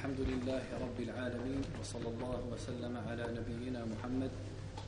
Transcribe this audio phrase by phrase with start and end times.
[0.00, 4.30] الحمد لله رب العالمين وصلى الله وسلم على نبينا محمد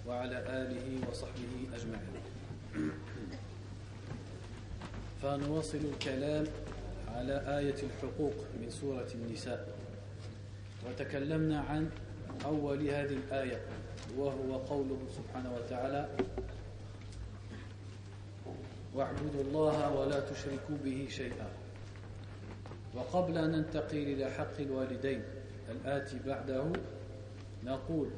[0.09, 2.25] وعلى آله وصحبه أجمعين.
[5.23, 6.47] فنواصل الكلام
[7.13, 9.69] على آية الحقوق من سورة النساء.
[10.89, 11.91] وتكلمنا عن
[12.45, 13.61] أول هذه الآية
[14.17, 16.09] وهو قوله سبحانه وتعالى
[18.95, 21.49] واعبدوا الله ولا تشركوا به شيئا.
[22.95, 25.23] وقبل أن ننتقل إلى حق الوالدين
[25.71, 26.65] الآتي بعده
[27.65, 28.09] نقول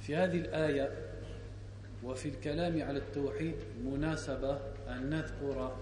[0.00, 0.90] في هذه الآية
[2.04, 5.76] وفي الكلام على التوحيد مناسبة أن نذكر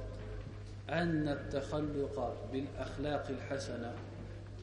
[0.90, 3.92] أن التخلق بالأخلاق الحسنة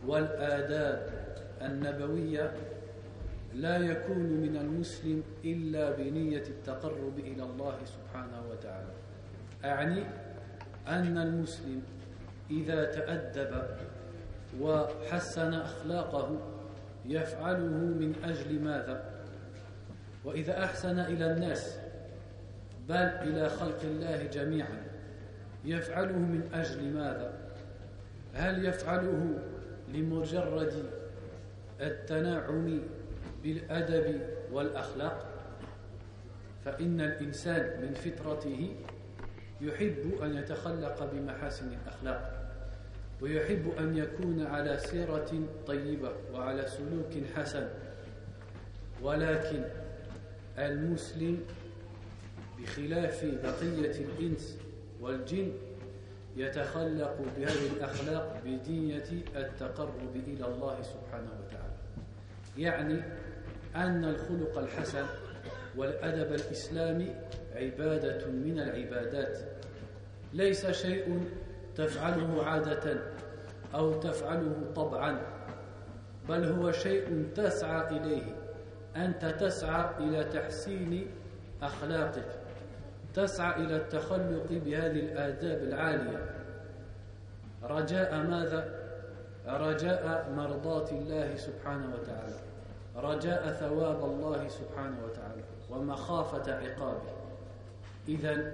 [0.06, 1.10] والآداب
[1.62, 2.52] النبوية
[3.54, 8.92] لا يكون من المسلم إلا بنية التقرب إلى الله سبحانه وتعالى.
[9.66, 10.04] أعني
[10.88, 11.82] أن المسلم
[12.52, 13.64] إذا تأدب
[14.60, 16.38] وحسن أخلاقه
[17.06, 19.12] يفعله من أجل ماذا؟
[20.26, 21.80] وإذا أحسن إلى الناس
[22.90, 24.84] بل إلى خلق الله جميعا
[25.66, 27.34] يفعله من أجل ماذا؟
[28.34, 29.40] هل يفعله
[29.94, 30.86] لمجرد
[31.82, 32.82] التناعم
[33.44, 34.22] بالأدب
[34.52, 35.28] والأخلاق؟
[36.66, 38.76] فإن الإنسان من فطرته
[39.62, 42.37] يحب أن يتخلق بمحاسن الأخلاق.
[43.22, 45.32] ويحب أن يكون على سيرة
[45.68, 47.68] طيبة وعلى سلوك حسن.
[49.02, 49.64] ولكن
[50.58, 51.40] المسلم
[52.60, 54.58] بخلاف بقية الإنس
[55.02, 55.52] والجن
[56.38, 61.74] يتخلق بهذه الأخلاق بدية التقرب إلى الله سبحانه وتعالى.
[62.58, 63.02] يعني
[63.76, 65.06] أن الخلق الحسن
[65.76, 67.16] والأدب الإسلامي
[67.56, 69.40] عبادة من العبادات.
[70.34, 71.26] ليس شيء
[71.78, 72.98] تفعله عادة
[73.76, 75.22] أو تفعله طبعا
[76.30, 78.36] بل هو شيء تسعى إليه.
[78.96, 81.08] أنت تسعى إلى تحسين
[81.62, 82.40] أخلاقك
[83.14, 86.26] تسعى إلى التخلق بهذه الآداب العالية.
[87.64, 88.88] رجاء ماذا؟
[89.48, 92.40] رجاء مرضاة الله سبحانه وتعالى.
[92.96, 95.44] رجاء ثواب الله سبحانه وتعالى.
[95.70, 97.14] ومخافة عقابه.
[98.08, 98.54] إذا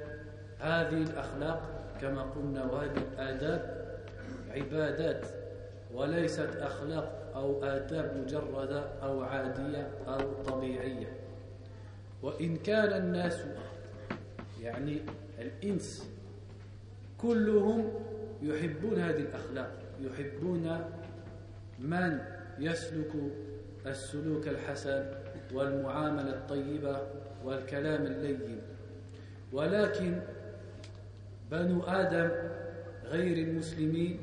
[0.60, 3.88] هذه الأخلاق كما قلنا وهذه الآداب
[4.52, 5.26] عبادات
[5.94, 11.08] وليست أخلاق أو آداب مجردة أو عادية أو طبيعية.
[12.22, 13.40] وإن كان الناس
[14.62, 15.02] يعني
[15.40, 16.10] الإنس
[17.18, 17.90] كلهم
[18.42, 19.72] يحبون هذه الأخلاق
[20.02, 20.80] يحبون
[21.80, 22.20] من
[22.60, 23.12] يسلك
[23.86, 25.06] السلوك الحسن
[25.54, 27.02] والمعاملة الطيبة
[27.44, 28.62] والكلام اللين.
[29.52, 30.22] ولكن
[31.54, 32.30] بنو آدم
[33.06, 34.20] غير المسلمين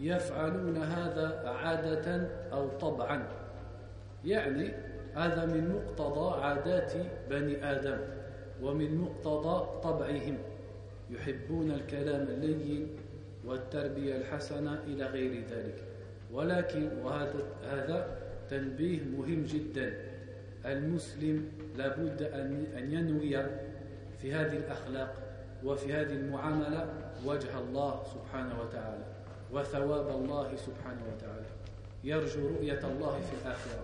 [0.00, 3.22] يفعلون هذا عادة أو طبعا.
[4.24, 4.70] يعني
[5.14, 6.92] هذا من مقتضى عادات
[7.30, 7.98] بني آدم
[8.62, 10.38] ومن مقتضى طبعهم.
[11.10, 12.88] يحبون الكلام اللين
[13.44, 15.82] والتربية الحسنة إلى غير ذلك.
[16.32, 17.34] ولكن وهذا
[17.70, 18.16] هذا
[18.50, 19.94] تنبيه مهم جدا.
[20.66, 22.22] المسلم لابد
[22.76, 23.46] أن ينوي
[24.18, 25.23] في هذه الأخلاق.
[25.64, 26.86] وفي هذه المعاملة
[27.26, 29.04] وجه الله سبحانه وتعالى
[29.52, 31.46] وثواب الله سبحانه وتعالى.
[32.04, 33.80] يرجو رؤية الله في الآخرة.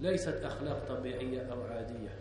[0.00, 2.18] ليست أخلاق طبيعية أو عادية.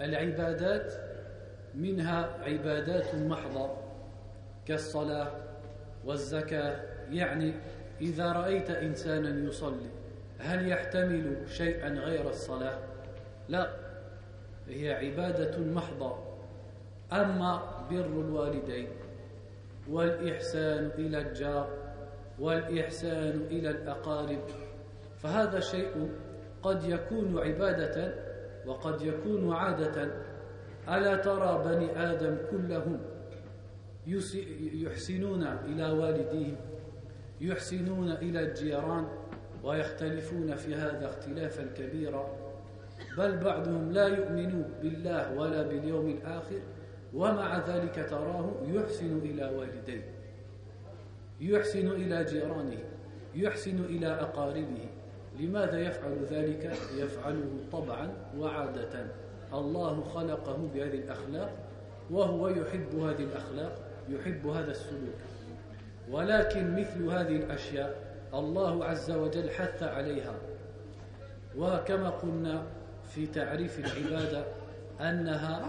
[0.00, 0.94] والعبادات
[1.74, 3.70] منها عبادات محضة
[4.66, 5.30] كالصلاة
[6.04, 6.80] والزكاة.
[7.10, 7.54] يعني
[8.00, 9.90] إذا رأيت إنسانا يصلي
[10.38, 12.78] هل يحتمل شيئا غير الصلاة؟
[13.48, 13.81] لا.
[14.68, 16.18] هي عبادة محضة.
[17.12, 18.88] أما بر الوالدين
[19.90, 21.68] والإحسان إلى الجار
[22.38, 24.40] والإحسان إلى الأقارب
[25.18, 26.10] فهذا شيء
[26.62, 28.14] قد يكون عبادة
[28.66, 30.10] وقد يكون عادة.
[30.88, 33.00] ألا ترى بني آدم كلهم
[34.72, 36.56] يحسنون إلى والديهم
[37.40, 39.08] يحسنون إلى الجيران
[39.64, 42.41] ويختلفون في هذا اختلافا كبيرا.
[43.18, 46.60] بل بعضهم لا يؤمن بالله ولا باليوم الآخر
[47.14, 50.12] ومع ذلك تراه يحسن إلى والديه
[51.40, 52.78] يحسن إلى جيرانه
[53.34, 54.88] يحسن إلى أقاربه.
[55.40, 59.06] لماذا يفعل ذلك؟ يفعله طبعا وعادة.
[59.54, 61.50] الله خلقه بهذه الأخلاق
[62.10, 63.78] وهو يحب هذه الأخلاق
[64.08, 65.18] يحب هذا السلوك.
[66.10, 67.94] ولكن مثل هذه الأشياء
[68.34, 70.34] الله عز وجل حث عليها.
[71.58, 72.62] وكما قلنا
[73.14, 74.44] في تعريف العبادة
[75.00, 75.66] أنها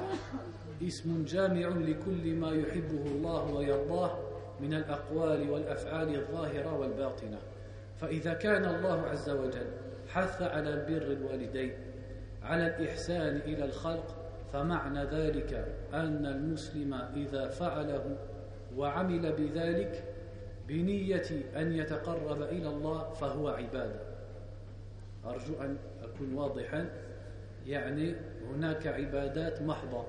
[0.84, 4.20] اسم جامع لكل ما يحبه الله ويرضاه
[4.60, 7.40] من الأقوال والأفعال الظاهرة والباطنة.
[8.02, 9.68] فإذا كان الله عز وجل
[10.08, 11.74] حث على بر الوالدين
[12.44, 14.16] على الإحسان إلى الخلق
[14.54, 18.18] فمعنى ذلك أن المسلم إذا فعله
[18.76, 20.04] وعمل بذلك
[20.68, 21.26] بنية
[21.56, 24.00] أن يتقرب إلى الله فهو عبادة.
[25.26, 26.90] أرجو أن أكون واضحا.
[27.68, 28.16] يعني
[28.54, 30.04] هناك عبادات محضة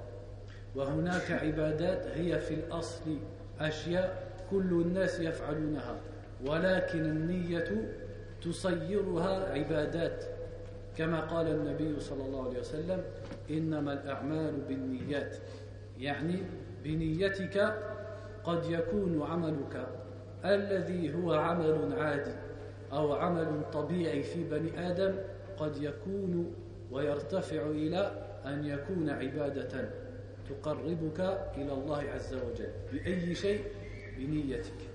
[0.75, 3.19] وهناك عبادات هي في الأصل
[3.61, 5.97] أشياء كل الناس يفعلونها
[6.47, 7.91] ولكن النية
[8.43, 10.25] تصيرها عبادات.
[10.97, 13.03] كما قال النبي صلى الله عليه وسلم
[13.51, 15.37] إنما الأعمال بالنيات.
[15.99, 16.43] يعني
[16.85, 17.75] بنيتك
[18.45, 19.87] قد يكون عملك
[20.45, 22.35] الذي هو عمل عادي
[22.93, 25.15] أو عمل طبيعي في بني آدم
[25.59, 26.55] قد يكون
[26.95, 28.13] ويرتفع إلى
[28.47, 29.91] أن يكون عبادة
[30.49, 31.21] تقربك
[31.57, 33.65] إلى الله عز وجل بأي شيء
[34.19, 34.95] بنيتك.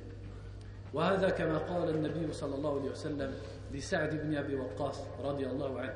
[0.94, 3.34] وهذا كما قال النبي صلى الله عليه وسلم
[3.74, 5.94] لسعد بن أبي وقاص رضي الله عنه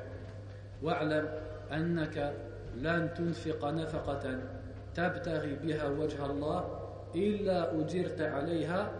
[0.82, 1.28] واعلم
[1.72, 2.34] أنك
[2.76, 4.40] لن تنفق نفقة
[4.94, 6.80] تبتغي بها وجه الله
[7.14, 8.92] إلا أجرت عليها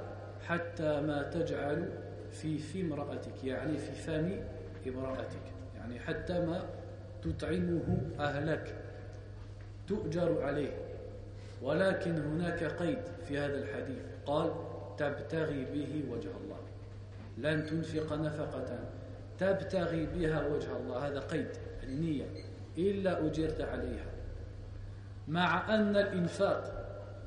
[0.46, 1.88] حتى ما تجعل
[2.30, 4.40] في في امرأتك يعني في فم
[4.86, 5.42] امرأتك
[5.76, 6.64] يعني حتى ما
[7.24, 8.74] تطعمه أهلك
[9.88, 10.72] تؤجر عليه
[11.62, 12.98] ولكن هناك قيد
[13.28, 14.50] في هذا الحديث قال
[14.98, 16.60] تبتغي به وجه الله.
[17.38, 18.78] لن تنفق نفقة
[19.38, 21.08] تبتغي بها وجه الله.
[21.08, 21.48] هذا قيد
[21.82, 22.24] النية
[22.78, 24.06] إلا أجرت عليها.
[25.28, 26.84] مع أن الإنفاق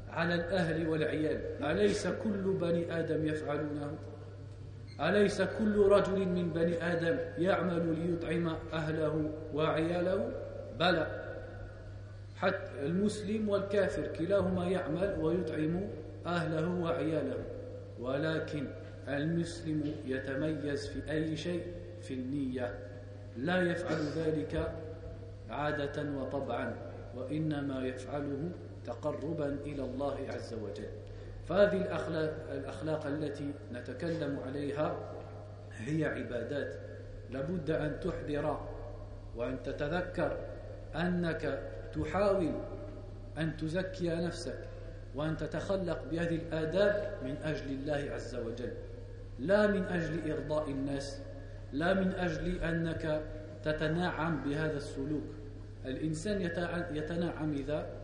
[0.09, 3.97] على الأهل والعيال أليس كل بني آدم يفعلونه؟
[5.01, 10.31] أليس كل رجل من بني آدم يعمل ليطعم أهله وعياله؟
[10.79, 11.07] بلى.
[12.35, 15.89] حتى المسلم والكافر كلاهما يعمل ويطعم
[16.25, 17.43] أهله وعياله
[17.99, 18.67] ولكن
[19.07, 21.63] المسلم يتميز في أي شيء؟
[22.01, 22.73] في النية.
[23.37, 24.71] لا يفعل ذلك
[25.49, 26.75] عادة وطبعا
[27.15, 28.49] وإنما يفعله
[28.85, 31.06] تقربا إلى الله عز وجل.
[31.49, 34.95] فهذه الأخلاق, الأخلاق التي نتكلم عليها
[35.71, 36.75] هي عبادات.
[37.29, 38.59] لابد أن تحضر
[39.35, 40.37] وأن تتذكر
[40.95, 41.59] أنك
[41.93, 42.51] تحاول
[43.37, 44.59] أن تزكي نفسك
[45.15, 48.73] وأن تتخلق بهذه الآداب من أجل الله عز وجل.
[49.39, 51.21] لا من أجل إرضاء الناس
[51.73, 53.21] لا من أجل أنك
[53.63, 55.23] تتنعم بهذا السلوك.
[55.85, 56.41] الإنسان
[56.91, 57.96] يتنعم إذا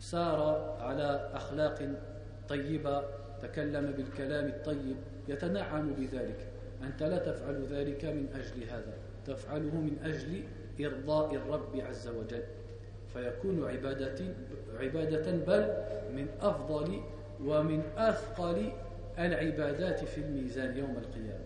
[0.00, 0.40] سار
[0.80, 1.88] على أخلاق
[2.48, 3.02] طيبة
[3.42, 4.96] تكلم بالكلام الطيب
[5.28, 6.46] يتنعم بذلك.
[6.82, 8.94] أنت لا تفعل ذلك من أجل هذا
[9.26, 10.42] تفعله من أجل
[10.80, 12.42] إرضاء الرب عز وجل.
[13.12, 14.24] فيكون عبادة,
[14.80, 15.62] عبادة بل
[16.14, 17.00] من أفضل
[17.44, 18.72] ومن أثقل
[19.18, 21.44] العبادات في الميزان يوم القيامة.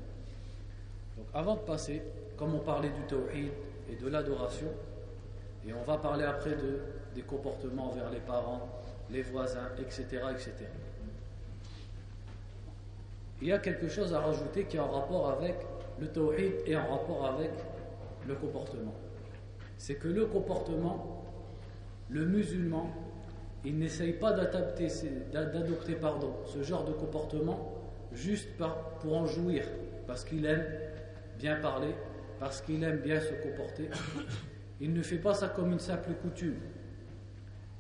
[1.17, 2.03] Donc avant de passer,
[2.37, 3.53] comme on parlait du tawhid
[3.91, 4.69] et de l'adoration,
[5.67, 6.81] et on va parler après de
[7.15, 8.69] des comportements envers les parents,
[9.11, 10.53] les voisins, etc., etc.
[13.43, 15.57] Il y a quelque chose à rajouter qui est en rapport avec
[15.99, 17.51] le tawhid et en rapport avec
[18.27, 18.95] le comportement.
[19.77, 21.25] C'est que le comportement,
[22.09, 22.91] le musulman,
[23.65, 27.73] il n'essaye pas d'adopter ce genre de comportement
[28.13, 28.49] juste
[29.01, 29.65] pour en jouir,
[30.07, 30.65] parce qu'il aime
[31.39, 31.95] bien parler,
[32.39, 33.89] parce qu'il aime bien se comporter.
[34.81, 36.57] Il ne fait pas ça comme une simple coutume.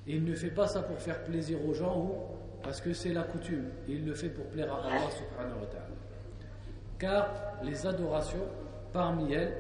[0.06, 2.12] Et il ne fait pas ça pour faire plaisir aux gens ou
[2.62, 3.68] parce que c'est la coutume.
[3.88, 5.86] Il le fait pour plaire à Allah subhanahu wa ta'ala.
[6.98, 7.28] Car
[7.62, 8.46] les adorations,
[8.92, 9.56] parmi elles,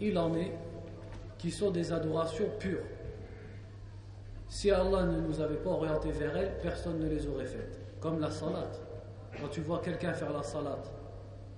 [0.00, 0.52] il en est
[1.38, 2.84] qui sont des adorations pures.
[4.48, 7.78] Si Allah ne nous avait pas orientés vers elles, personne ne les aurait faites.
[8.00, 8.70] Comme la salat.
[9.40, 10.78] Quand tu vois quelqu'un faire la salat,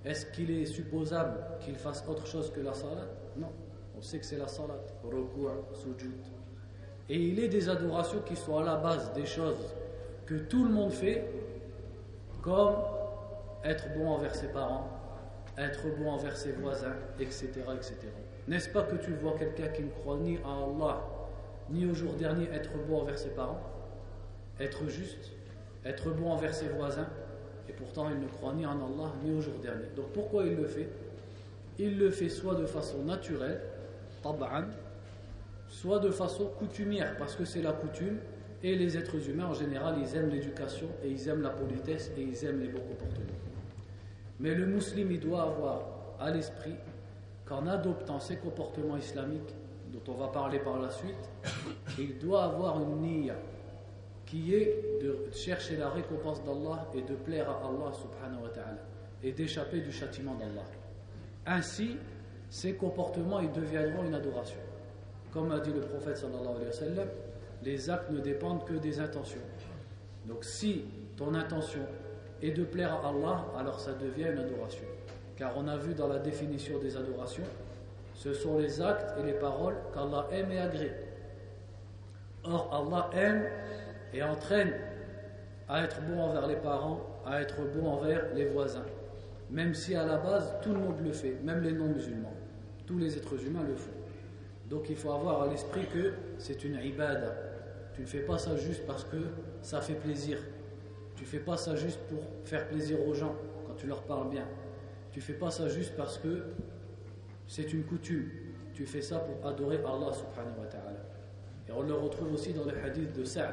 [0.04, 3.06] est-ce qu'il est supposable qu'il fasse autre chose que la salat?
[3.36, 3.50] Non.
[3.96, 4.78] On sait que c'est la salat.
[5.04, 6.12] Ruku', sujud,
[7.08, 9.74] et il est des adorations qui sont à la base des choses
[10.26, 11.24] que tout le monde fait,
[12.42, 12.74] comme
[13.64, 14.88] être bon envers ses parents,
[15.58, 17.48] être bon envers ses voisins, etc.
[17.74, 17.96] etc.
[18.48, 21.02] N'est-ce pas que tu vois quelqu'un qui ne croit ni à Allah,
[21.70, 23.60] ni au jour dernier être bon envers ses parents,
[24.58, 25.32] être juste,
[25.84, 27.08] être bon envers ses voisins,
[27.68, 29.86] et pourtant il ne croit ni en Allah, ni au jour dernier.
[29.96, 30.88] Donc pourquoi il le fait?
[31.78, 33.60] Il le fait soit de façon naturelle,
[34.22, 34.64] tab'an,
[35.72, 38.18] soit de façon coutumière, parce que c'est la coutume,
[38.62, 42.20] et les êtres humains en général, ils aiment l'éducation, et ils aiment la politesse, et
[42.20, 43.38] ils aiment les bons comportements.
[44.38, 45.80] Mais le musulman, il doit avoir
[46.20, 46.74] à l'esprit
[47.46, 49.54] qu'en adoptant ces comportements islamiques,
[49.92, 51.30] dont on va parler par la suite,
[51.98, 53.36] il doit avoir une niya
[54.26, 58.78] qui est de chercher la récompense d'Allah et de plaire à Allah subhanahu wa ta'ala
[59.22, 60.64] et d'échapper du châtiment d'Allah.
[61.46, 61.96] Ainsi,
[62.50, 64.58] ces comportements ils deviendront une adoration.
[65.32, 67.08] Comme a dit le prophète sallallahu alayhi wa sallam,
[67.62, 69.40] les actes ne dépendent que des intentions.
[70.26, 70.84] Donc si
[71.16, 71.80] ton intention
[72.42, 74.84] est de plaire à Allah, alors ça devient une adoration.
[75.36, 77.44] Car on a vu dans la définition des adorations,
[78.14, 80.92] ce sont les actes et les paroles qu'Allah aime et agrée.
[82.44, 83.44] Or, Allah aime
[84.12, 84.72] et entraîne
[85.68, 88.84] à être bon envers les parents, à être bon envers les voisins.
[89.50, 92.34] Même si à la base, tout le monde le fait, même les non-musulmans.
[92.86, 94.01] Tous les êtres humains le font.
[94.72, 97.34] Donc il faut avoir à l'esprit que c'est une ibada.
[97.92, 99.18] Tu ne fais pas ça juste parce que
[99.60, 100.38] ça fait plaisir.
[101.14, 103.34] Tu ne fais pas ça juste pour faire plaisir aux gens
[103.66, 104.46] quand tu leur parles bien.
[105.10, 106.44] Tu ne fais pas ça juste parce que
[107.46, 108.30] c'est une coutume.
[108.72, 110.10] Tu fais ça pour adorer Allah.
[111.68, 113.52] Et on le retrouve aussi dans le hadith de Sa'd.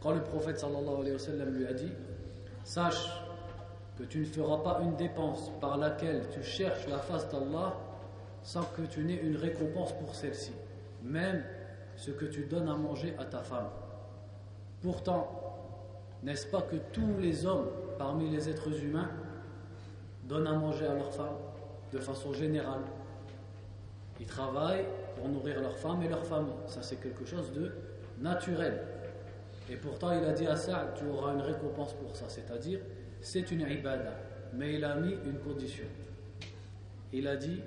[0.00, 1.92] Quand le prophète sallallahu alayhi wa sallam lui a dit
[2.64, 3.06] Sache
[3.98, 7.76] que tu ne feras pas une dépense par laquelle tu cherches la face d'Allah
[8.42, 10.52] sans que tu n'aies une récompense pour celle-ci,
[11.02, 11.42] même
[11.96, 13.68] ce que tu donnes à manger à ta femme.
[14.80, 15.38] Pourtant,
[16.22, 17.68] n'est-ce pas que tous les hommes
[17.98, 19.10] parmi les êtres humains
[20.24, 21.38] donnent à manger à leurs femmes
[21.92, 22.82] de façon générale?
[24.20, 26.54] Ils travaillent pour nourrir leurs femmes et leurs familles.
[26.66, 27.72] Ça, c'est quelque chose de
[28.20, 28.80] naturel.
[29.70, 32.26] Et pourtant, il a dit à ça, tu auras une récompense pour ça.
[32.28, 32.80] C'est-à-dire,
[33.20, 34.14] c'est une ibada.
[34.52, 35.84] Mais il a mis une condition.
[37.12, 37.60] Il a dit,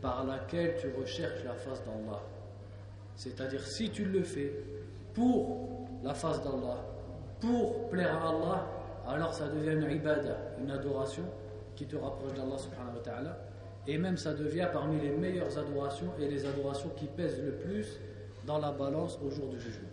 [0.00, 2.20] par laquelle tu recherches la face d'Allah.
[3.16, 4.52] C'est-à-dire, si tu le fais
[5.14, 6.84] pour la face d'Allah,
[7.40, 8.66] pour plaire à Allah,
[9.06, 11.24] alors ça devient une ibada, une adoration
[11.76, 13.38] qui te rapproche d'Allah subhanahu wa ta'ala.
[13.86, 17.98] Et même ça devient parmi les meilleures adorations et les adorations qui pèsent le plus
[18.46, 19.88] dans la balance au jour du jugement.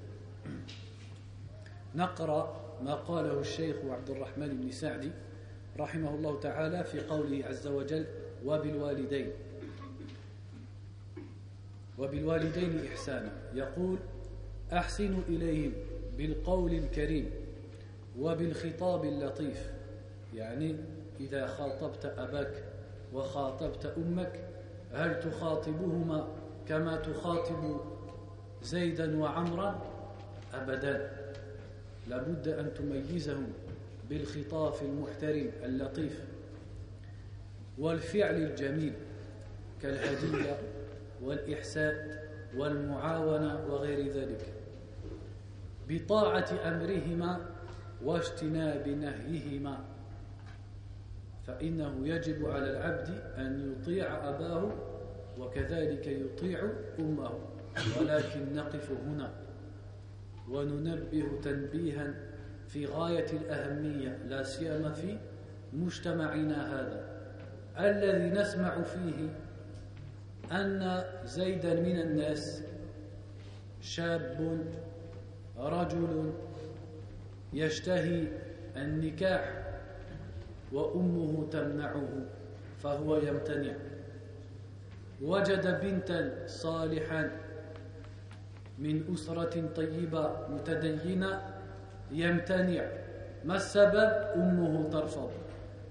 [1.96, 5.12] نقرأ ما قاله الشيخ عبد الرحمن بن سعدي
[5.80, 8.06] رحمه الله تعالى في قوله عز وجل
[8.46, 9.32] وبالوالدين
[11.99, 13.33] وبالوالدين إحسانا.
[13.55, 13.99] يقول
[14.73, 15.73] أحسن إليهم
[16.19, 17.31] بالقول الكريم
[18.19, 19.71] وبالخطاب اللطيف.
[20.35, 20.77] يعني
[21.21, 22.65] إذا خاطبت أباك
[23.15, 24.41] وخاطبت أمك
[24.93, 26.29] هل تخاطبهما
[26.69, 27.81] كما تخاطب
[28.63, 29.83] زيدا وعمرا؟
[30.55, 31.11] أبدا.
[32.09, 33.53] لابد أن تميزهم
[34.11, 36.25] بالخطاب المحترم اللطيف
[37.79, 38.93] والفعل الجميل
[39.83, 40.59] كالهدية
[41.23, 42.19] والإحسان
[42.57, 44.53] والمعاونة وغير ذلك.
[45.89, 47.41] بطاعة أمرهما
[48.05, 49.79] واجتناب نهيهما.
[51.47, 53.09] فإنه يجب على العبد
[53.39, 54.73] أن يطيع أباه
[55.39, 56.61] وكذلك يطيع
[56.99, 57.31] أمه.
[58.01, 59.31] ولكن نقف هنا
[60.49, 62.15] وننبه تنبيها
[62.69, 65.19] في غاية الأهمية لا سيما في
[65.73, 67.17] مجتمعنا هذا.
[67.79, 69.29] الذي نسمع فيه
[70.53, 72.63] أن زيدا من الناس
[73.81, 74.59] شاب
[75.59, 76.33] رجل
[77.53, 78.29] يشتهي
[78.77, 79.63] النكاح
[80.73, 82.09] وأمه تمنعه
[82.83, 83.73] فهو يمتنع.
[85.23, 87.31] وجد بنتا صالحا
[88.79, 91.43] من أسرة طيبة متدينة
[92.13, 92.85] يمتنع.
[93.45, 95.31] ما السبب؟ أمه ترفض.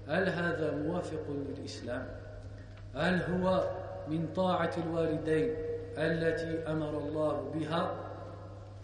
[0.08, 2.06] هل هذا موافق للإسلام؟
[2.94, 3.70] هل هو
[4.08, 5.54] من طاعة الوالدين
[5.98, 7.94] التي أمر الله بها؟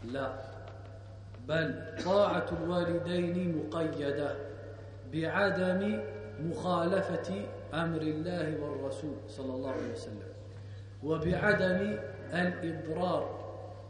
[0.05, 0.33] لا.
[1.49, 4.35] بل طاعة الوالدين مقيدة
[5.13, 6.01] بعدم
[6.41, 10.33] مخالفة أمر الله والرسول صلى الله عليه وسلم
[11.03, 11.99] وبعدم
[12.33, 13.43] الإضرار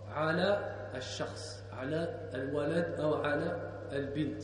[0.08, 4.42] على الشخص على الولد أو على البنت.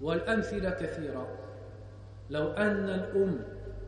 [0.00, 1.28] والأمثلة كثيرة.
[2.30, 3.38] لو أن الأم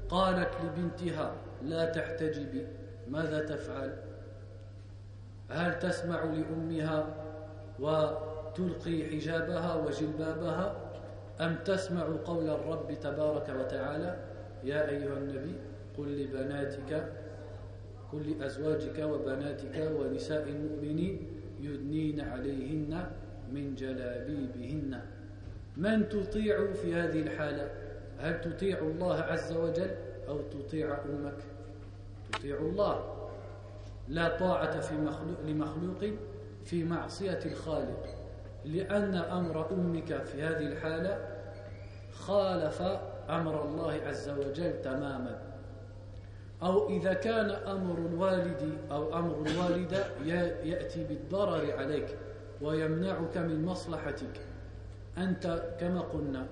[0.08, 2.66] قالت لبنتها لا تحتجبي
[3.08, 3.96] ماذا تفعل؟
[5.50, 7.06] هل تسمع لأمها
[7.78, 10.76] وتلقي حجابها وجلبابها؟
[11.40, 14.16] أم تسمع قول الرب تبارك وتعالى؟
[14.64, 15.54] يا أيها النبي
[15.98, 17.12] قل لبناتك
[18.12, 21.26] قل لأزواجك وبناتك ونساء المؤمنين
[21.60, 23.06] يدنين عليهن
[23.52, 25.00] من جلابيبهن.
[25.76, 27.70] من تطيع في هذه الحالة؟
[28.18, 29.90] هل تطيع الله عز وجل؟
[30.28, 31.38] أو تطيع أمك.
[32.32, 33.14] تطيع الله.
[34.08, 36.04] لا طاعة في مخلوق لمخلوق
[36.64, 38.04] في معصية الخالق.
[38.64, 41.18] لأن أمر أمك في هذه الحالة
[42.12, 42.82] خالف
[43.28, 45.42] أمر الله عز وجل تماما.
[46.62, 50.04] أو إذا كان أمر الوالد أو أمر الوالدة
[50.64, 52.18] يأتي بالضرر عليك
[52.60, 54.40] ويمنعك من مصلحتك.
[55.18, 56.46] أنت كما قلنا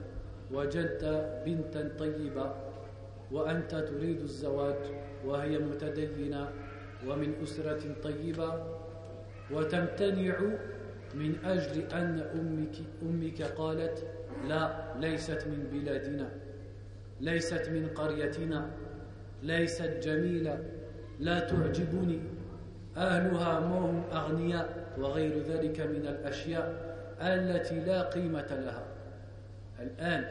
[0.52, 1.04] وجدت
[1.46, 2.54] بنتا طيبة
[3.32, 4.78] وأنت تريد الزواج
[5.24, 6.48] وهي متدينة
[7.06, 8.76] ومن أسرة طيبة
[9.50, 10.38] وتمتنع
[11.14, 14.06] من أجل أن أمك, أمك قالت
[14.48, 16.28] لا ليست من بلادنا
[17.20, 18.70] ليست من قريتنا
[19.42, 20.58] ليست جميلة
[21.20, 22.20] لا تعجبني.
[22.96, 28.86] أهلها موهم أغنياء وغير ذلك من الأشياء التي لا قيمة لها.
[29.80, 30.24] الآن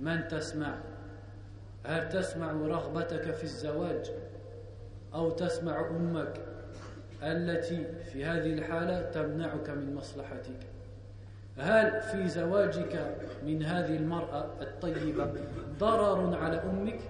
[0.00, 0.74] من تسمع؟
[1.84, 4.12] هل تسمع رغبتك في الزواج
[5.14, 6.40] أو تسمع أمك
[7.22, 10.66] التي في هذه الحالة تمنعك من مصلحتك؟
[11.58, 15.32] هل في زواجك من هذه المرأة الطيبة
[15.78, 17.00] ضرر على أمك؟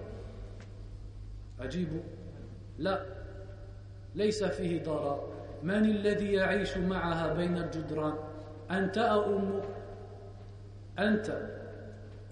[1.59, 1.89] أجيب
[2.77, 3.05] لا
[4.15, 5.33] ليس فيه ضرر.
[5.63, 8.13] من الذي يعيش معها بين الجدران
[8.71, 9.63] أنت أو أمك؟
[10.99, 11.37] أنت.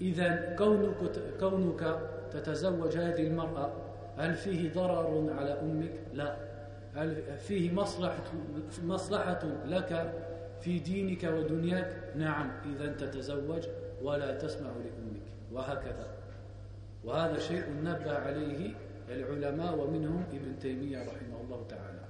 [0.02, 0.96] إذا كونك,
[1.40, 2.00] كونك
[2.34, 3.72] تتزوج هذه المرأة
[4.18, 6.38] هل فيه ضرر على أمك؟ لا.
[6.96, 8.24] هل فيه مصلحة,
[8.84, 10.14] مصلحة لك
[10.62, 12.52] في دينك ودنياك؟ نعم.
[12.66, 13.68] إذا تتزوج
[14.02, 15.22] ولا تسمع لأمك.
[15.52, 16.08] وهكذا.
[17.04, 18.74] وهذا شيء نبه عليه
[19.10, 22.02] العلماء ومنهم ابن تيمية رحمه الله تعالى.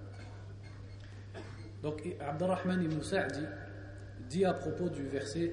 [1.82, 3.42] Donc Abdurrahman ibn Sa'di
[4.30, 5.52] dit à propos du verset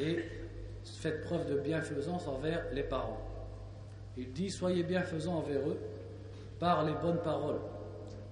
[0.00, 0.24] et
[0.96, 3.20] faites preuve de bienfaisance envers les parents.
[4.16, 5.78] Il dit soyez bienfaisants envers eux
[6.58, 7.60] par les bonnes paroles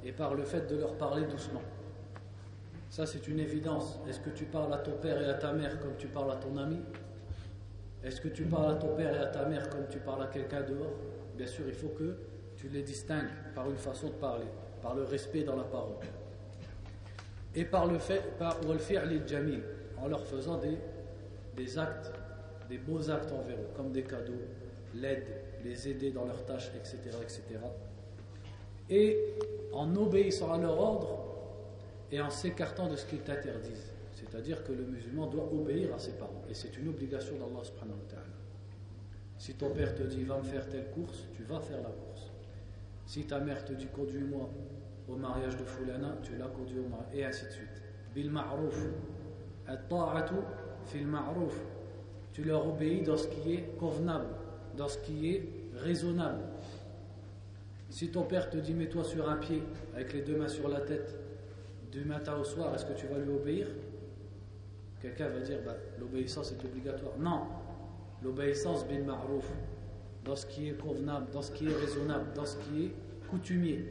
[0.05, 1.63] et par le fait de leur parler doucement.
[2.91, 3.99] Ça, c'est une évidence.
[4.09, 6.37] Est-ce que tu parles à ton père et à ta mère comme tu parles à
[6.37, 6.81] ton ami?
[8.03, 10.27] Est-ce que tu parles à ton père et à ta mère comme tu parles à
[10.27, 10.95] quelqu'un dehors?
[11.37, 12.17] Bien sûr, il faut que
[12.57, 14.47] tu les distingues par une façon de parler,
[14.83, 15.97] par le respect dans la parole
[17.57, 18.59] et par le fait, par
[19.27, 19.63] jamil,
[19.97, 20.77] en leur faisant des,
[21.57, 22.13] des actes,
[22.69, 24.43] des beaux actes envers eux, comme des cadeaux,
[24.95, 25.27] l'aide,
[25.65, 27.43] les aider dans leurs tâches, etc., etc.
[28.89, 29.19] Et
[29.73, 31.19] en obéissant à leur ordre
[32.11, 33.93] et en s'écartant de ce qu'ils t'interdisent.
[34.15, 36.45] C'est-à-dire que le musulman doit obéir à ses parents.
[36.49, 38.23] Et c'est une obligation d'Allah subhanahu wa.
[39.39, 42.33] Si ton père te dit va me faire telle course, tu vas faire la course.
[43.05, 44.49] Si ta mère te dit conduis-moi
[45.09, 47.83] au mariage de Fulana, tu l'as conduit au mariage, et ainsi de suite.
[48.15, 48.87] Bil ma'rouf.
[50.87, 51.61] fil ma'rouf.
[52.37, 54.27] Tu leur obéis dans ce qui est convenable,
[54.77, 56.43] dans ce qui est raisonnable.
[57.89, 59.63] Si ton père te dit mets-toi sur un pied
[59.95, 61.19] avec les deux mains sur la tête
[61.91, 63.69] du matin au soir, est-ce que tu vas lui obéir?
[65.01, 67.13] Quelqu'un va dire bah, l'obéissance est obligatoire.
[67.19, 67.45] Non,
[68.23, 69.51] l'obéissance bil ma'rouf,
[70.23, 72.93] dans ce qui est convenable, dans ce qui est raisonnable, dans ce qui est
[73.31, 73.83] coutumier.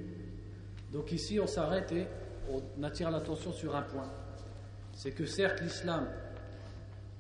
[0.93, 2.05] Donc ici, on s'arrête et
[2.51, 4.11] on attire l'attention sur un point.
[4.93, 6.05] C'est que certes, l'islam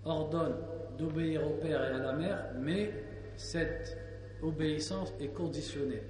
[0.03, 0.53] ordonne
[0.97, 2.91] d'obéir au père et à la mère, mais
[3.35, 3.97] cette
[4.41, 6.01] obéissance est conditionnée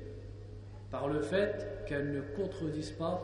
[0.92, 3.22] par le fait qu'elle ne contredise pas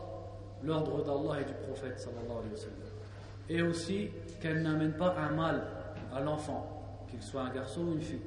[0.62, 3.48] l'ordre d'Allah et du prophète sallallahu alayhi wa.
[3.48, 5.62] Et aussi qu'elle n'amène pas un mal
[6.14, 8.20] à l'enfant, qu'il soit un garçon ou une fille.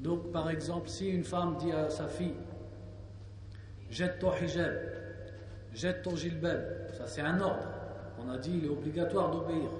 [0.00, 2.34] Donc par exemple, si une femme dit à sa fille
[3.90, 4.72] jette ton hijab,
[5.74, 6.90] jette ton gilbab.
[6.92, 7.68] Ça, c'est un ordre.
[8.24, 9.70] On a dit, il est obligatoire d'obéir.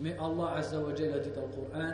[0.00, 1.90] Mais Allah Azza wa a dit dans le Coran,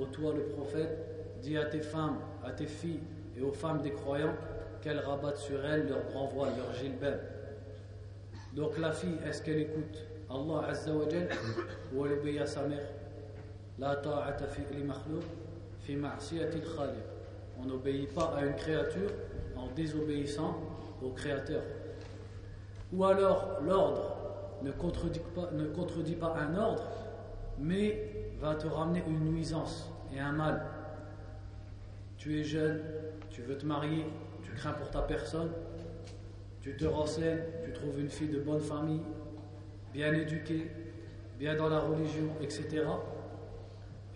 [0.00, 0.98] ô toi le prophète,
[1.40, 3.00] dis à tes femmes, à tes filles
[3.36, 4.34] et aux femmes des croyants
[4.82, 7.20] qu'elles rabattent sur elles leur grand voile, leur gilbab.
[8.54, 9.98] Donc la fille, est-ce qu'elle écoute
[10.30, 11.04] Allah Azza wa
[11.94, 12.86] ou elle obéit à sa mère
[13.78, 14.62] La ta'ata fi
[15.80, 17.04] fi ma'siyatil khaliq.
[17.60, 19.10] On n'obéit pas à une créature
[19.56, 20.56] en désobéissant
[21.02, 21.62] au Créateur.
[22.92, 24.16] Ou alors l'ordre
[24.62, 26.82] ne contredit, pas, ne contredit pas un ordre,
[27.58, 30.64] mais va te ramener une nuisance et un mal.
[32.16, 32.80] Tu es jeune,
[33.30, 34.06] tu veux te marier,
[34.42, 35.50] tu crains pour ta personne,
[36.60, 39.02] tu te renseignes, tu trouves une fille de bonne famille,
[39.92, 40.70] bien éduquée,
[41.38, 42.84] bien dans la religion, etc.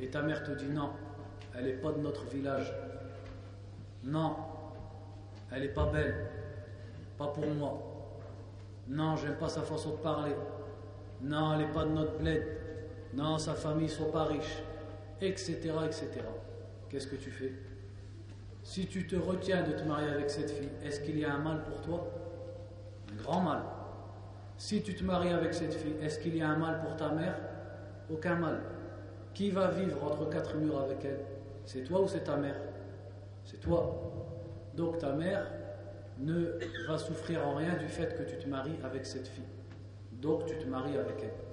[0.01, 0.90] Et ta mère te dit non,
[1.57, 2.72] elle n'est pas de notre village.
[4.05, 4.37] Non,
[5.51, 6.14] elle n'est pas belle
[7.18, 7.83] pas pour moi.
[8.87, 10.35] Non, j'aime pas sa façon de parler.
[11.20, 12.58] Non, elle n'est pas de notre bled.
[13.14, 14.62] Non, sa famille ne sont pas riches.
[15.21, 15.55] Etc.
[15.85, 16.09] etc.
[16.88, 17.53] Qu'est-ce que tu fais?
[18.62, 21.38] Si tu te retiens de te marier avec cette fille, est-ce qu'il y a un
[21.38, 22.09] mal pour toi?
[23.12, 23.62] Un grand mal.
[24.57, 27.11] Si tu te maries avec cette fille, est-ce qu'il y a un mal pour ta
[27.11, 27.37] mère?
[28.11, 28.61] Aucun mal.
[29.35, 31.21] Qui va vivre entre quatre murs avec elle?
[31.64, 32.61] C'est toi ou c'est ta mère?
[33.44, 34.12] C'est toi.
[34.75, 35.47] Donc ta mère,
[36.21, 39.44] ne va souffrir en rien du fait que tu te maries avec cette fille.
[40.12, 41.48] donc tu te maries avec elle.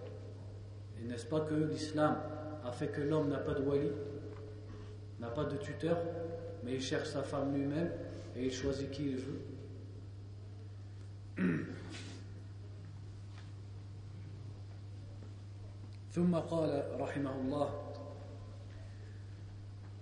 [1.01, 2.17] Et n'est-ce pas que l'islam
[2.65, 3.91] a fait que l'homme n'a pas de wali,
[5.19, 5.99] n'a pas de tuteur,
[6.65, 7.91] mais il cherche sa femme lui-même
[8.37, 9.41] et il choisit qui il veut
[16.11, 17.93] ثم قال رحمه الله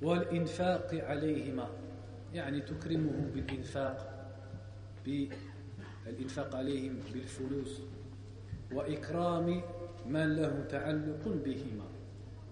[0.03, 1.69] والإنفاق عليهما
[2.35, 3.99] يعني تكرمهم بالإنفاق
[5.05, 7.81] بالإنفاق عليهم بالفلوس
[8.73, 9.63] وإكرام
[10.08, 11.88] من له تعلق بهما.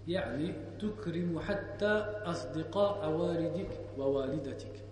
[0.08, 4.82] يعني تكرم حتى أصدقاء والدك ووالدتك.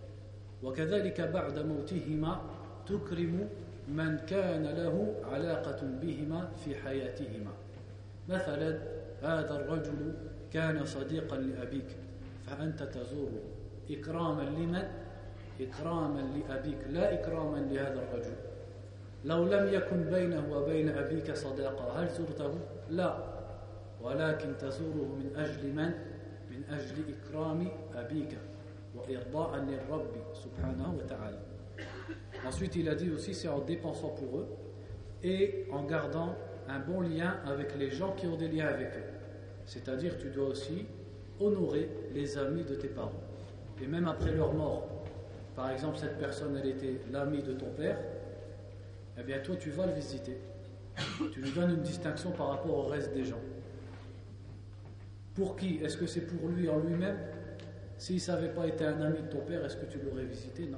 [0.63, 2.41] وكذلك بعد موتهما
[2.87, 3.49] تكرم
[3.89, 7.51] من كان له علاقة بهما في حياتهما.
[8.29, 8.79] مثلا
[9.23, 10.15] هذا الرجل
[10.53, 11.97] كان صديقا لأبيك
[12.47, 13.43] فأنت تزوره
[13.91, 14.83] إكراما لمن؟
[15.61, 18.37] إكراما لأبيك لا إكراما لهذا الرجل.
[19.26, 22.54] لو لم يكن بينه وبين أبيك صداقة هل زرته؟
[22.90, 23.18] لا
[24.02, 25.92] ولكن تزوره من أجل من؟
[26.52, 28.38] من أجل إكرام أبيك
[28.96, 31.38] وإرضاء للرب سبحانه وتعالى
[32.48, 34.48] Ensuite, il a dit aussi c'est en dépensant pour eux
[35.24, 36.36] et en gardant
[36.70, 39.10] un bon lien avec les gens qui ont des liens avec eux.
[39.66, 40.86] C'est-à-dire, tu dois aussi
[41.40, 43.24] honorer les amis de tes parents.
[43.82, 44.88] Et même après leur mort,
[45.56, 47.98] par exemple, cette personne, elle était l'ami de ton père,
[49.18, 50.38] eh bien, toi, tu vas le visiter.
[51.34, 53.40] Tu lui donnes une distinction par rapport au reste des gens.
[55.34, 57.18] Pour qui Est-ce que c'est pour lui en lui-même
[57.98, 60.78] S'il ne pas été un ami de ton père, est-ce que tu l'aurais visité Non.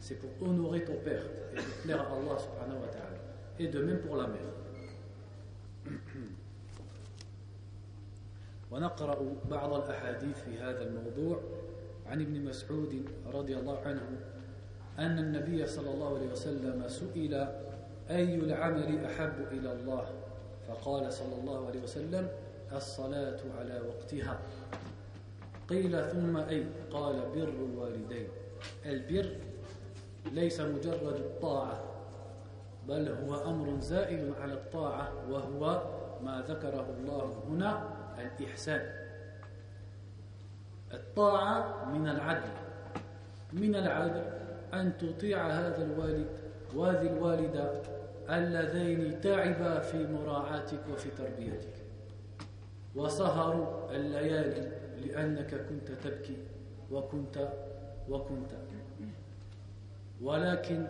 [0.00, 3.16] C'est pour honorer ton père et pour plaire à Allah subhanahu wa ta'ala.
[3.58, 4.54] Et de même pour la mère.
[8.70, 9.18] ونقرأ
[9.50, 11.40] بعض الأحاديث في هذا الموضوع
[12.06, 14.02] عن ابن مسعود رضي الله عنه
[14.98, 17.48] أن النبي صلى الله عليه وسلم سئل
[18.13, 20.05] أي العمل أحب إلى الله؟
[20.67, 22.27] فقال صلى الله عليه وسلم
[22.75, 24.39] الصلاة على وقتها.
[25.69, 28.27] قيل ثم أي قال بر الوالدين.
[28.85, 29.29] البر
[30.31, 31.83] ليس مجرد الطاعة
[32.87, 35.81] بل هو أمر زائد على الطاعة وهو
[36.23, 39.03] ما ذكره الله هنا الإحسان.
[40.93, 42.51] الطاعة من العدل
[43.53, 44.23] من العدل
[44.73, 46.27] أن تطيع هذا الوالد
[46.75, 47.71] وهذه الوالدة
[48.29, 51.73] اللذين تعبا في مراعاتك وفي تربيتك.
[52.95, 54.71] وسهروا الليالي
[55.05, 56.37] لأنك كنت تبكي
[56.91, 57.49] وكنت
[58.09, 58.51] وكنت.
[60.21, 60.87] ولكن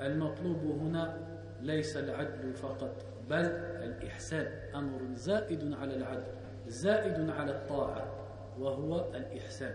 [0.00, 1.28] المطلوب هنا
[1.60, 3.44] ليس العدل فقط بل
[3.84, 4.46] الإحسان.
[4.74, 6.32] أمر زائد على العدل
[6.66, 8.14] زائد على الطاعة
[8.58, 9.74] وهو الإحسان.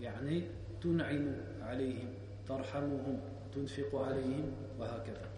[0.00, 0.42] يعني
[0.80, 2.08] تنعم عليهم
[2.48, 3.20] ترحمهم
[3.54, 5.29] تنفق عليهم وهكذا.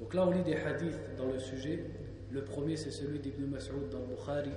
[0.00, 1.84] Donc là on lit des hadiths dans le sujet.
[2.30, 4.50] Le premier c'est celui d'Ibn Mas'ud dans le Bukhari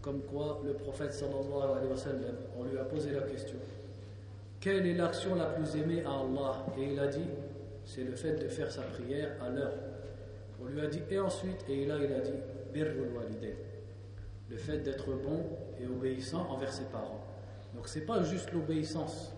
[0.00, 3.56] comme quoi le prophète sallallahu alayhi wa sallam on lui a posé la question
[4.64, 6.64] quelle est l'action la plus aimée à Allah?
[6.78, 7.28] Et il a dit,
[7.84, 9.74] c'est le fait de faire sa prière à l'heure.
[10.58, 12.32] On lui a dit, et ensuite, et là il a dit,
[12.72, 13.52] birrul walidain.
[14.48, 15.44] Le fait d'être bon
[15.78, 17.22] et obéissant envers ses parents.
[17.74, 19.34] Donc c'est pas juste l'obéissance.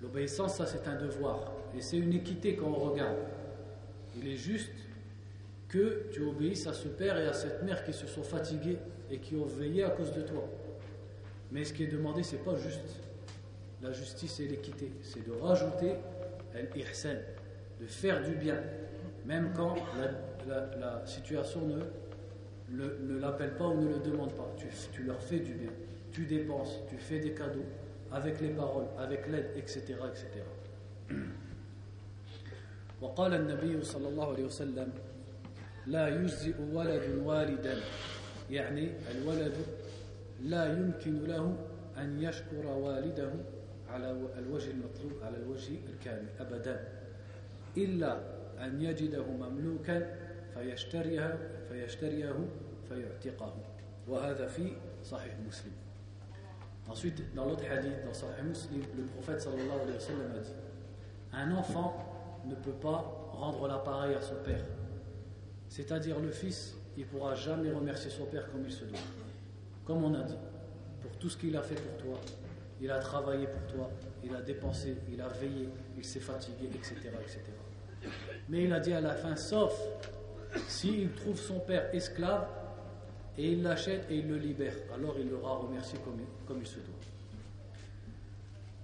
[0.00, 1.52] L'obéissance, ça c'est un devoir.
[1.76, 3.16] Et c'est une équité quand on regarde.
[4.16, 4.70] Il est juste
[5.68, 8.78] que tu obéisses à ce père et à cette mère qui se sont fatigués
[9.10, 10.48] et qui ont veillé à cause de toi.
[11.52, 13.00] Mais ce qui est demandé, c'est pas juste
[13.82, 15.94] la justice et l'équité, c'est de rajouter
[16.74, 17.16] l'ihsan,
[17.80, 18.58] de faire du bien,
[19.26, 19.74] même quand
[20.48, 21.60] la, situation
[22.70, 24.50] ne, ne, l'appelle pas ou ne le demande pas.
[24.56, 25.70] Tu, tu, leur fais du bien,
[26.10, 27.66] tu dépenses, tu fais des cadeaux
[28.10, 29.82] avec les paroles, avec l'aide, etc.
[30.10, 30.44] etc.
[33.06, 34.92] وقال النبي صلى الله عليه وسلم
[35.86, 37.78] لا يجزئ ولد والدا.
[38.50, 39.54] يعني الولد
[40.42, 41.56] لا يمكن له
[41.98, 43.30] أن يشكر والده
[43.90, 46.88] على الوجه المطلوب على الوجه الكامل أبدا.
[47.76, 48.20] إلا
[48.58, 50.16] أن يجده مملوكا
[50.54, 51.38] فيشتريها
[51.68, 52.48] فيشتريه
[52.88, 53.54] فيعتقه.
[54.08, 54.72] وهذا في
[55.04, 55.72] صحيح مسلم.
[56.88, 60.54] Ensuite, dans l'autre hadith, dans Sahih Muslim, le prophète sallallahu alayhi wa sallam a dit
[61.32, 62.05] Un enfant
[62.45, 64.63] ne peut pas rendre l'appareil à son père.
[65.67, 68.99] C'est-à-dire, le fils, il ne pourra jamais remercier son père comme il se doit.
[69.85, 70.37] Comme on a dit,
[71.01, 72.19] pour tout ce qu'il a fait pour toi,
[72.81, 73.89] il a travaillé pour toi,
[74.23, 77.39] il a dépensé, il a veillé, il s'est fatigué, etc., etc.
[78.49, 79.79] Mais il a dit à la fin, sauf
[80.67, 82.47] s'il trouve son père esclave
[83.37, 86.79] et il l'achète et il le libère, alors il l'aura remercié comme, comme il se
[86.79, 86.95] doit.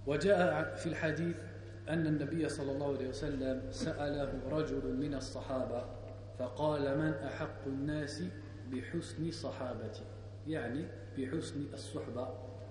[0.07, 1.35] وجاء في الحديث
[1.92, 5.84] أن النبي صلى الله عليه وسلم سأله رجل من الصحابة
[6.38, 8.22] فقال من أحق الناس
[8.72, 10.04] بحسن صحابتي؟
[10.46, 10.86] يعني
[11.18, 12.28] بحسن الصحبة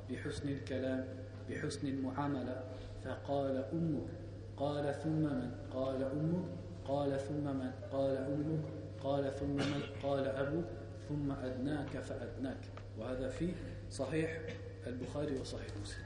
[0.10, 1.08] بحسن الكلام
[1.50, 2.64] بحسن المعاملة.
[3.04, 4.10] فقال أمك
[4.58, 6.46] قال ثم من؟ قال أمك
[6.86, 8.64] قال ثم من؟ قال أمك
[9.04, 10.66] قال ثم من؟ قال أبوك
[11.10, 12.66] ثم أدناك فأدناك.
[13.00, 13.54] وهذا في
[13.90, 14.42] صحيح
[14.88, 16.06] البخاري وصحيح مسلم.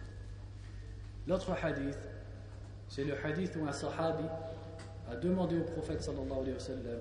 [1.27, 1.97] L'autre hadith,
[2.87, 4.25] c'est le hadith où un sahabi
[5.09, 6.99] a demandé au prophète sallallahu alayhi wa sallam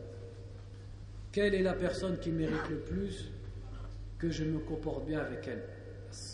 [1.33, 3.31] Quelle est la personne qui mérite le plus
[4.18, 5.64] que je me comporte bien avec elle?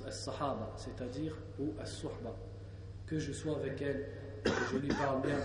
[0.06, 2.36] As-sahaba, c'est-à-dire, ou as-suhba,
[3.06, 4.06] que je sois avec elle,
[4.44, 5.38] que je lui parle bien,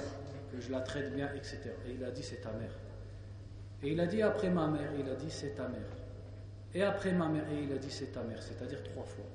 [0.51, 1.59] que je la traite bien, etc.
[1.87, 2.71] Et il a dit c'est ta mère.
[3.81, 5.87] Et il a dit après ma mère, il a dit c'est ta mère.
[6.73, 9.25] Et après ma mère, et il a dit c'est ta mère, c'est-à-dire trois fois.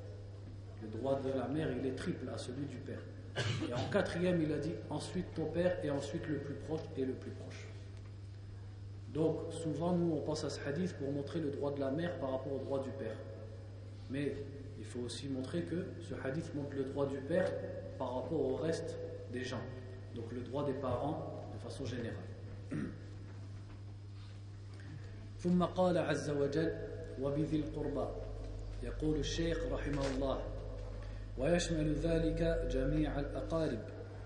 [0.83, 3.01] Le droit de la mère, il est triple à celui du père.
[3.70, 7.04] Et en quatrième, il a dit ensuite ton père et ensuite le plus proche et
[7.04, 7.68] le plus proche.
[9.14, 12.18] Donc souvent, nous, on pense à ce hadith pour montrer le droit de la mère
[12.20, 13.16] par rapport au droit du père.
[14.10, 14.36] Mais
[14.78, 17.52] il faut aussi montrer que ce hadith montre le droit du père
[17.98, 18.98] par rapport au reste
[19.32, 19.62] des gens.
[20.16, 22.16] Donc le droit des parents de façon générale.
[25.46, 26.74] ثم قال عز وجل
[27.22, 28.08] وبذي القربى
[28.84, 30.40] يقول الشيخ رحمه الله
[31.39, 33.79] ويشمل ذلك جميع الأقارب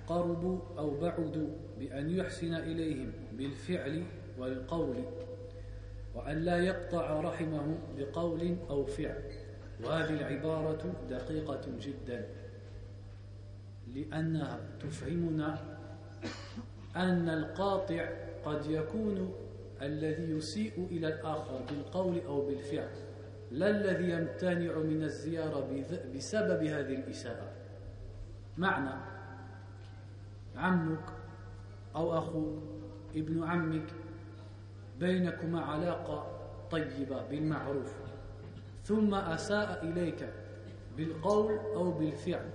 [0.06, 4.02] قربوا أو بعدوا بأن يحسن إليهم بالفعل
[4.38, 4.96] والقول
[6.14, 9.22] وأن لا يقطع رحمه بقول أو فعل.
[9.84, 12.26] وهذه العبارة دقيقة جدا
[13.94, 15.78] لأنها تفهمنا
[16.96, 18.08] أن القاطع
[18.44, 19.34] قد يكون
[19.82, 23.13] الذي يسيء إلى الآخر بالقول أو بالفعل.
[23.50, 27.52] لا الذي يمتنع من الزيارة بسبب هذه الإساءة
[28.59, 28.94] معنى
[30.57, 31.04] عمك
[31.96, 32.62] أو أخوك
[33.14, 33.87] ابن عمك
[35.00, 36.26] بينكما علاقة
[36.70, 37.94] طيبة بالمعروف
[38.85, 40.28] ثم أساء إليك
[40.96, 42.50] بالقول أو بالفعل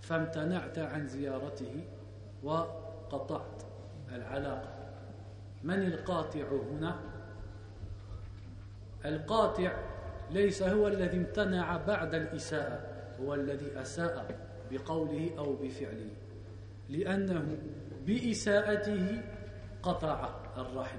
[0.00, 1.84] فامتنعت عن زيارته
[2.42, 3.62] وقطعت
[4.12, 4.74] العلاقة.
[5.64, 6.96] من القاطع هنا؟
[9.04, 9.72] القاطع
[10.30, 12.80] ليس هو الذي امتنع بعد الإساءة
[13.20, 14.26] هو الذي أساء
[14.70, 16.10] بقوله أو بفعله
[16.88, 17.56] لأنه
[18.06, 19.22] بإساءته
[19.82, 20.98] قطع الرحم.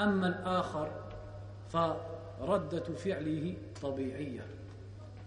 [0.00, 0.90] أما الآخر
[1.68, 4.46] فردة فعله طبيعية.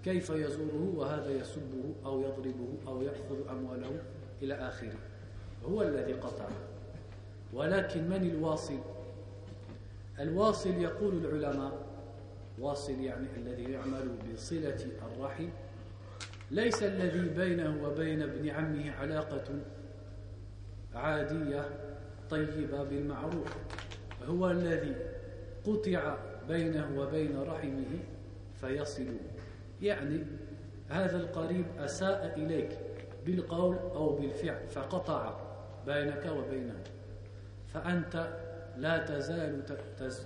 [0.03, 4.01] كيف يزوره وهذا يسبه أو يضربه أو يأخذ أمواله
[4.41, 4.99] إلى آخره؟
[5.65, 6.47] هو الذي قطع.
[7.53, 8.79] ولكن من الواصل؟
[10.19, 11.86] الواصل يقول العلماء
[12.59, 15.49] واصل يعني الذي يعمل بصلة الرحم.
[16.51, 19.43] ليس الذي بينه وبين ابن عمه علاقة
[20.95, 21.69] عادية
[22.29, 23.57] طيبة بالمعروف.
[24.27, 24.95] هو الذي
[25.65, 26.17] قطع
[26.47, 27.99] بينه وبين رحمه
[28.61, 29.05] فيصل.
[29.81, 30.23] يعني
[30.89, 32.79] هذا القريب أساء إليك
[33.25, 35.39] بالقول أو بالفعل فقطع
[35.85, 36.83] بينك وبينه
[37.67, 38.27] فأنت
[38.77, 39.65] لا تزال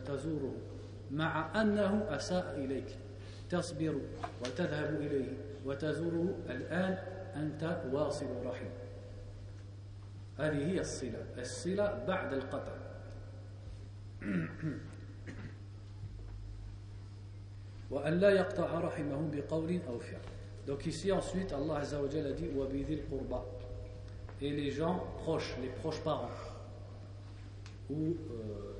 [0.05, 0.55] تزوره.
[1.11, 2.97] مع أنه أساء إليك.
[3.49, 3.95] تصبر
[4.41, 6.97] وتذهب إليه وتزوره الآن
[7.35, 8.65] أنت واصل رحم
[10.37, 12.73] هذه هي الصلة الصلة بعد القطع.
[17.91, 20.21] وأن لا يقطع رحمه بقول أو فعل.
[20.67, 23.41] Donc ici ensuite Allah Azza wa Jalla dit وَبِذِي الْقُرْبَى
[24.41, 26.29] et les gens proches, les proches parents.
[27.89, 28.70] Ou euh,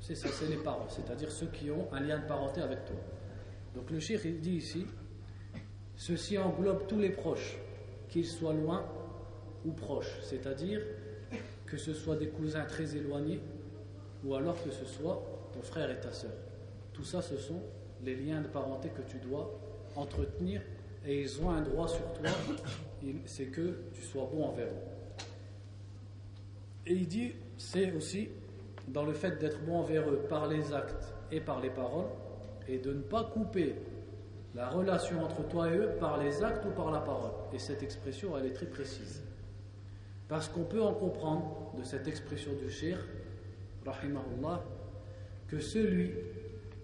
[0.00, 2.96] c'est ça, c'est les parents, c'est-à-dire ceux qui ont un lien de parenté avec toi.
[3.74, 4.86] Donc le shir dit ici,
[5.96, 7.58] ceci englobe tous les proches,
[8.08, 8.84] qu'ils soient loin
[9.64, 10.80] ou proches, c'est-à-dire
[11.66, 13.40] que ce soit des cousins très éloignés
[14.24, 16.32] ou alors que ce soit ton frère et ta soeur.
[16.92, 17.62] Tout ça, ce sont
[18.02, 19.58] les liens de parenté que tu dois
[19.94, 20.62] entretenir
[21.06, 22.30] et ils ont un droit sur toi,
[23.26, 25.24] c'est que tu sois bon envers eux.
[26.86, 28.28] Et il dit, c'est aussi
[28.88, 32.08] dans le fait d'être bon envers eux par les actes et par les paroles,
[32.68, 33.76] et de ne pas couper
[34.54, 37.30] la relation entre toi et eux par les actes ou par la parole.
[37.52, 39.22] Et cette expression, elle est très précise.
[40.28, 42.98] Parce qu'on peut en comprendre de cette expression du shir,
[43.84, 44.62] rahimahullah,
[45.48, 46.14] que celui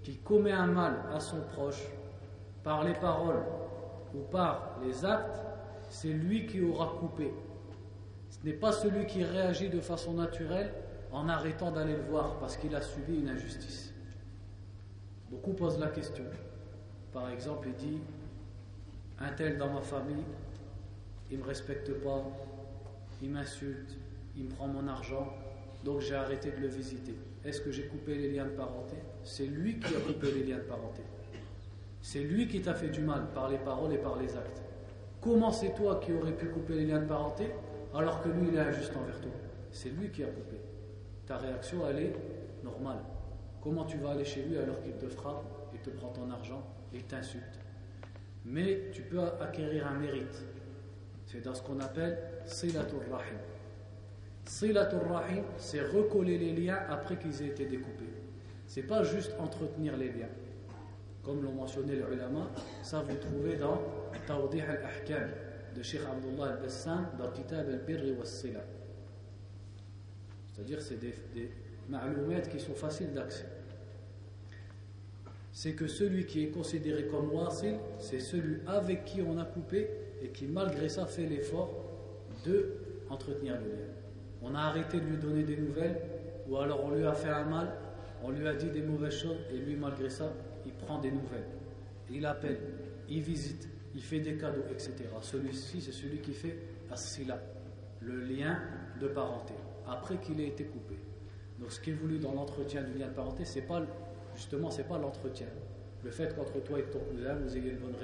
[0.03, 1.85] qui commet un mal à son proche
[2.63, 3.43] par les paroles
[4.15, 5.41] ou par les actes,
[5.89, 7.33] c'est lui qui aura coupé.
[8.31, 10.73] Ce n'est pas celui qui réagit de façon naturelle
[11.13, 13.93] en arrêtant d'aller le voir parce qu'il a subi une injustice.
[15.31, 16.25] Beaucoup posent la question.
[17.13, 18.01] Par exemple, il dit
[19.19, 20.25] un tel dans ma famille,
[21.31, 22.23] il ne me respecte pas,
[23.23, 23.97] il m'insulte,
[24.37, 25.33] il me prend mon argent,
[25.85, 27.15] donc j'ai arrêté de le visiter.
[27.45, 28.97] est-ce que j'ai coupé les liens de parenté?
[29.23, 31.03] C'est lui qui a coupé les liens de parenté.
[32.03, 34.63] C'est lui qui t'a fait du mal par les paroles et par les actes.
[35.21, 37.51] Comment c'est toi qui aurais pu couper les liens de parenté
[37.95, 39.31] alors que lui il est injuste envers toi?
[39.73, 40.61] C'est lui qui a coupé.
[41.27, 42.15] Ta réaction elle est
[42.63, 42.99] normale.
[43.61, 46.63] Comment tu vas aller chez lui alors qu'il te frappe, il te prend ton argent,
[46.93, 47.59] il t'insulte
[48.45, 50.45] Mais tu peux acquérir un mérite.
[51.27, 53.39] C'est dans ce qu'on appelle Silatul Rahim.
[54.45, 58.05] Silatul Rahim, c'est recoller les liens après qu'ils aient été découpés.
[58.69, 60.29] C'est pas juste entretenir les liens.
[61.25, 62.49] Comme l'ont mentionné les ulama,
[62.85, 63.83] ça vous trouvez dans
[64.29, 65.29] Tawdih al-Ahkam
[65.75, 68.25] de Sheikh Abdullah al-Bassam dans Kitab al-Birri wa.
[70.57, 71.51] C'est-à-dire c'est des, des
[72.51, 73.47] qui sont faciles d'accès.
[75.53, 79.89] C'est que celui qui est considéré comme wasil, c'est celui avec qui on a coupé
[80.23, 81.71] et qui malgré ça fait l'effort
[82.45, 82.73] de
[83.11, 83.89] entretenir le lien.
[84.43, 86.01] On a arrêté de lui donner des nouvelles
[86.49, 87.69] ou alors on lui a fait un mal,
[88.23, 90.33] on lui a dit des mauvaises choses et lui malgré ça,
[90.65, 91.47] il prend des nouvelles.
[92.11, 92.59] Il appelle,
[93.09, 94.95] il visite, il fait des cadeaux, etc.
[95.23, 96.57] Celui-ci, c'est celui qui fait
[96.91, 97.41] as-sila,
[98.01, 98.59] le lien
[99.01, 99.55] de parenté,
[99.89, 100.97] après qu'il ait été coupé.
[101.59, 103.83] Donc ce qui est voulu dans l'entretien du lien de parenté, c'est pas
[104.35, 105.47] justement, c'est pas l'entretien.
[106.05, 107.95] Le fait qu'entre toi et ton cousin, vous ayez une bonne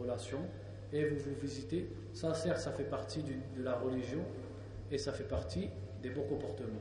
[0.00, 0.38] relation,
[0.92, 4.24] et vous vous visitez, ça certes, ça fait partie de la religion
[4.90, 5.68] et ça fait partie
[6.02, 6.80] des bons comportements.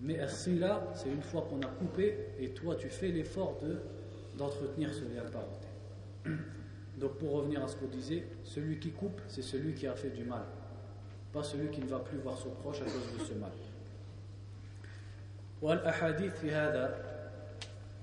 [0.00, 0.16] Mais
[0.58, 3.78] là, c'est une fois qu'on a coupé et toi tu fais l'effort de,
[4.36, 5.68] d'entretenir ce lien de parenté.
[6.98, 10.10] Donc pour revenir à ce qu'on disait, celui qui coupe, c'est celui qui a fait
[10.10, 10.42] du mal,
[11.38, 13.50] pas celui qui ne va plus voir son proche à cause de ce mal.
[15.62, 16.98] والأحاديث في هذا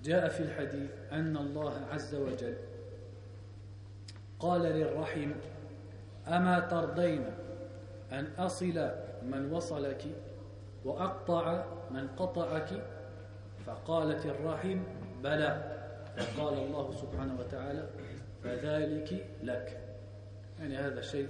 [0.04, 2.56] جاء في الحديث أن الله عز وجل
[4.40, 5.32] قال للرحم
[6.28, 7.26] أما ترضين
[8.12, 8.92] أن أصل
[9.24, 10.04] من وصلك
[10.86, 12.70] وأقطع من قطعك؟
[13.66, 14.80] فقالت الرحم
[15.24, 15.52] بلى.
[16.18, 17.88] فقال الله سبحانه وتعالى
[18.44, 19.80] فذلك لك.
[20.60, 21.28] يعني هذا شيء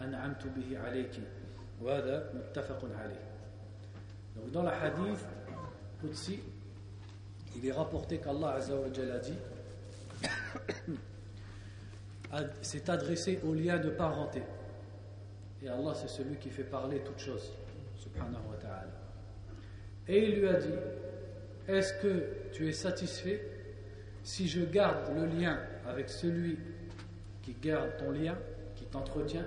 [0.00, 1.20] أنعمت به عليك
[1.82, 3.26] وهذا متفق عليه
[4.36, 5.24] Donc dans la hadith
[6.02, 6.40] Qudsi,
[7.56, 9.34] il est rapporté qu'Allah Azza wa a dit
[12.60, 14.42] s'est adressé au lien de parenté.
[15.62, 17.50] Et Allah, c'est celui qui fait parler toutes choses,
[17.96, 18.92] subhanahu wa ta'ala.
[20.06, 20.74] Et il lui a dit
[21.66, 23.40] Est-ce que tu es satisfait
[24.22, 26.58] si je garde le lien avec celui
[27.42, 28.36] qui garde ton lien,
[28.74, 29.46] qui t'entretient,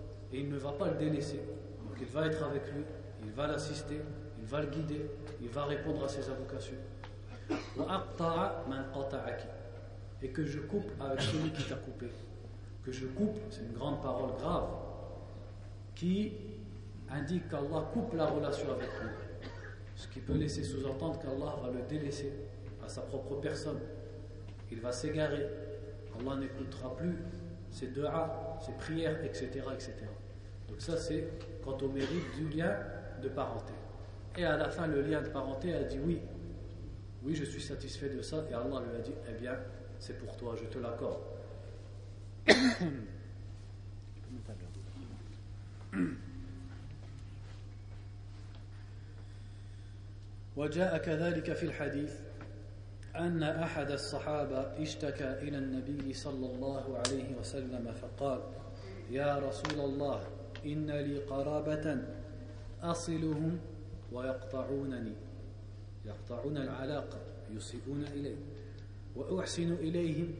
[0.33, 1.41] et il ne va pas le délaisser.
[1.83, 2.83] Donc il va être avec lui,
[3.23, 4.01] il va l'assister,
[4.39, 6.77] il va le guider, il va répondre à ses invocations.
[10.21, 12.07] Et que je coupe avec celui qui t'a coupé
[12.83, 14.69] que je coupe, c'est une grande parole grave,
[15.95, 16.33] qui
[17.09, 19.09] indique qu'Allah coupe la relation avec lui.
[19.95, 22.33] Ce qui peut laisser sous-entendre qu'Allah va le délaisser
[22.83, 23.79] à sa propre personne.
[24.71, 25.47] Il va s'égarer.
[26.19, 27.17] Allah n'écoutera plus
[27.69, 29.93] ses du'a, ses prières, etc., etc.
[30.70, 31.28] Donc ça, c'est
[31.64, 32.76] quant au mérite du lien
[33.22, 33.72] de parenté.
[34.36, 36.20] Et à la fin, le lien de parenté a dit oui.
[37.22, 38.44] Oui, je suis satisfait de ça.
[38.50, 39.56] Et Allah lui a dit, eh bien,
[39.98, 41.20] c'est pour toi, je te l'accorde.
[50.56, 52.12] وجاء كذلك في الحديث
[53.16, 58.40] أن أحد الصحابة اشتكى إلى النبي صلى الله عليه وسلم فقال
[59.10, 60.24] يا رسول الله
[60.65, 61.97] إن لي قرابة
[62.81, 63.59] أصلهم
[64.11, 65.13] ويقطعونني
[66.05, 67.19] يقطعون العلاقة
[67.55, 68.35] يسيئون إلي
[69.15, 70.33] وأحسن إليهم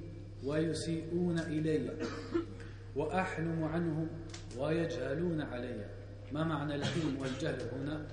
[0.45, 1.89] ويسيئون إلي
[2.95, 4.07] وأحلم عنهم
[4.57, 5.85] ويجهلون علي.
[6.31, 8.05] ما معنى الحلم والجهل هنا؟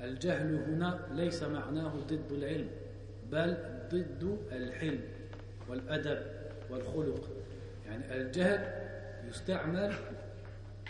[0.00, 2.68] الجهل هنا ليس معناه ضد العلم
[3.32, 3.56] بل
[3.92, 5.00] ضد الحلم
[5.68, 6.18] والأدب
[6.70, 7.28] والخلق.
[7.86, 8.88] يعني الجهل
[9.28, 9.94] يستعمل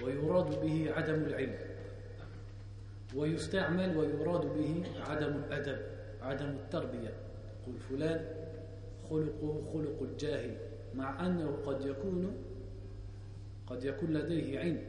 [0.02, 1.54] ويراد به عدم العلم.
[3.16, 5.78] ويستعمل ويراد به عدم الأدب
[6.22, 7.12] عدم التربية.
[7.66, 8.20] قل فلان
[9.10, 10.56] خلقه خلق الجاهل
[10.94, 12.32] مع أنه قد يكون
[13.66, 14.82] قد يكون لديه علم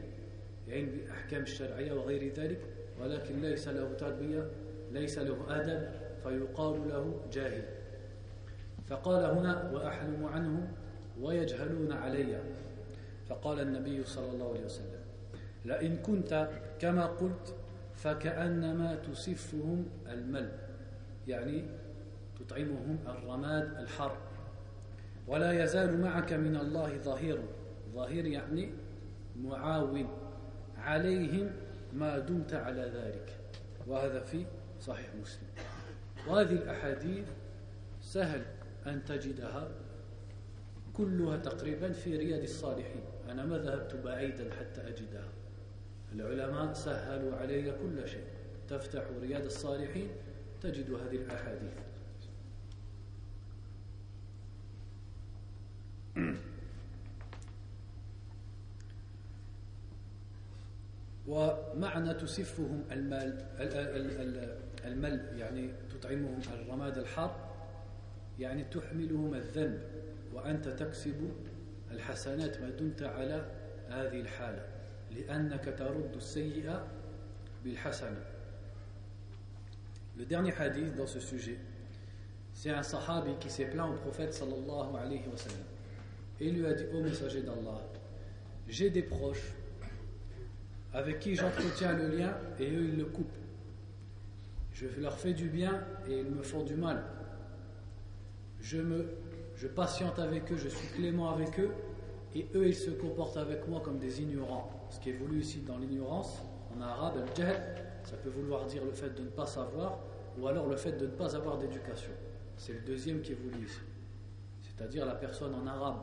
[0.69, 2.61] علم بالأحكام الشرعية وغير ذلك
[3.01, 4.49] ولكن ليس له تربية
[4.91, 5.89] ليس له أدب
[6.23, 7.63] فيقال له جاهل.
[8.87, 10.71] فقال هنا وأحلم عنه
[11.21, 12.41] ويجهلون علي.
[13.29, 14.98] فقال النبي صلى الله عليه وسلم
[15.69, 16.49] لئن كنت
[16.79, 17.55] كما قلت
[17.95, 20.51] فكأنما تسفهم المل
[21.27, 21.65] يعني
[22.39, 24.17] تطعمهم الرماد الحر
[25.27, 27.39] ولا يزال معك من الله ظهير
[27.93, 28.69] ظهير يعني
[29.43, 30.07] معاون
[30.77, 31.51] عليهم
[31.93, 33.37] ما دمت على ذلك.
[33.87, 34.45] وهذا في
[34.81, 35.47] صحيح مسلم.
[36.27, 37.27] وهذه الأحاديث
[38.01, 38.41] سهل
[38.87, 39.67] أن تجدها
[40.93, 43.03] كلها تقريبا في رياض الصالحين.
[43.29, 45.27] أنا ما ذهبت بعيدا حتى أجدها.
[46.13, 48.23] العلماء سهلوا علي كل شيء.
[48.69, 50.07] تفتح رياض الصالحين
[50.61, 51.73] تجد هذه الأحاديث.
[61.27, 63.45] ومعنى تسفهم المال
[64.85, 67.49] المل يعني تطعمهم الرماد الحار
[68.39, 69.81] يعني تحملهم الذنب
[70.33, 71.31] وأنت تكسب
[71.91, 73.45] الحسنات ما دمت على
[73.89, 74.78] هذه الحالة.
[80.17, 81.57] Le dernier hadith dans ce sujet,
[82.53, 85.63] c'est un sahabi qui s'est plaint au prophète sallallahu alayhi wa sallam
[86.39, 87.81] et lui a dit Ô messager d'Allah,
[88.67, 89.53] j'ai des proches
[90.93, 93.27] avec qui j'entretiens le lien et eux ils le coupent.
[94.73, 97.03] Je leur fais du bien et ils me font du mal.
[98.61, 101.71] Je patiente avec eux, je suis clément avec eux
[102.35, 104.78] et eux ils se comportent avec moi comme des ignorants.
[104.89, 106.39] Ce qui est voulu ici dans l'ignorance,
[106.75, 107.61] en arabe, al-jahl,
[108.03, 109.99] ça peut vouloir dire le fait de ne pas savoir
[110.37, 112.11] ou alors le fait de ne pas avoir d'éducation.
[112.57, 113.79] C'est le deuxième qui est voulu ici.
[114.61, 115.97] C'est-à-dire la personne en arabe,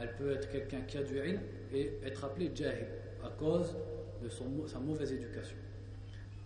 [0.00, 1.40] elle peut être quelqu'un qui a du ilm
[1.72, 2.86] et être appelée jahil
[3.24, 3.74] à cause
[4.22, 5.56] de sa mauvaise éducation.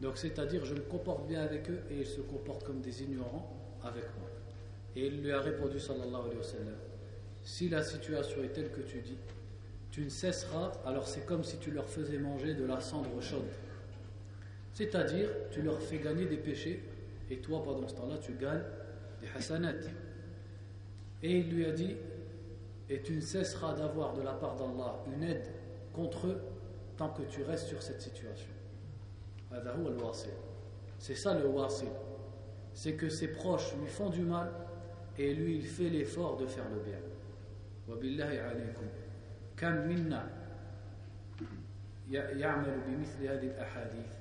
[0.00, 3.50] Donc c'est-à-dire je me comporte bien avec eux et ils se comportent comme des ignorants
[3.82, 4.28] avec moi.
[4.96, 6.74] Et il lui a répondu sallallahu alayhi wa sallam,
[7.42, 9.18] si la situation est telle que tu dis,
[9.94, 13.46] tu ne cesseras, alors c'est comme si tu leur faisais manger de la cendre chaude.
[14.72, 16.82] C'est-à-dire, tu leur fais gagner des péchés,
[17.30, 18.64] et toi, pendant ce temps-là, tu gagnes
[19.20, 19.86] des hasanat.
[21.22, 21.94] Et il lui a dit,
[22.90, 25.46] et tu ne cesseras d'avoir de la part d'Allah une aide
[25.92, 26.40] contre eux
[26.96, 28.50] tant que tu restes sur cette situation.
[30.98, 31.86] C'est ça le wasil.
[32.72, 34.50] C'est que ses proches lui font du mal
[35.16, 36.98] et lui il fait l'effort de faire le bien.
[39.56, 40.30] كم منا
[42.10, 44.12] يعمل بمثل هذه الأحاديث؟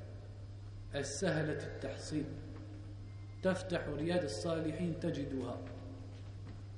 [0.95, 2.25] السهلة التحصيل.
[3.43, 5.57] تفتح رياض الصالحين تجدها.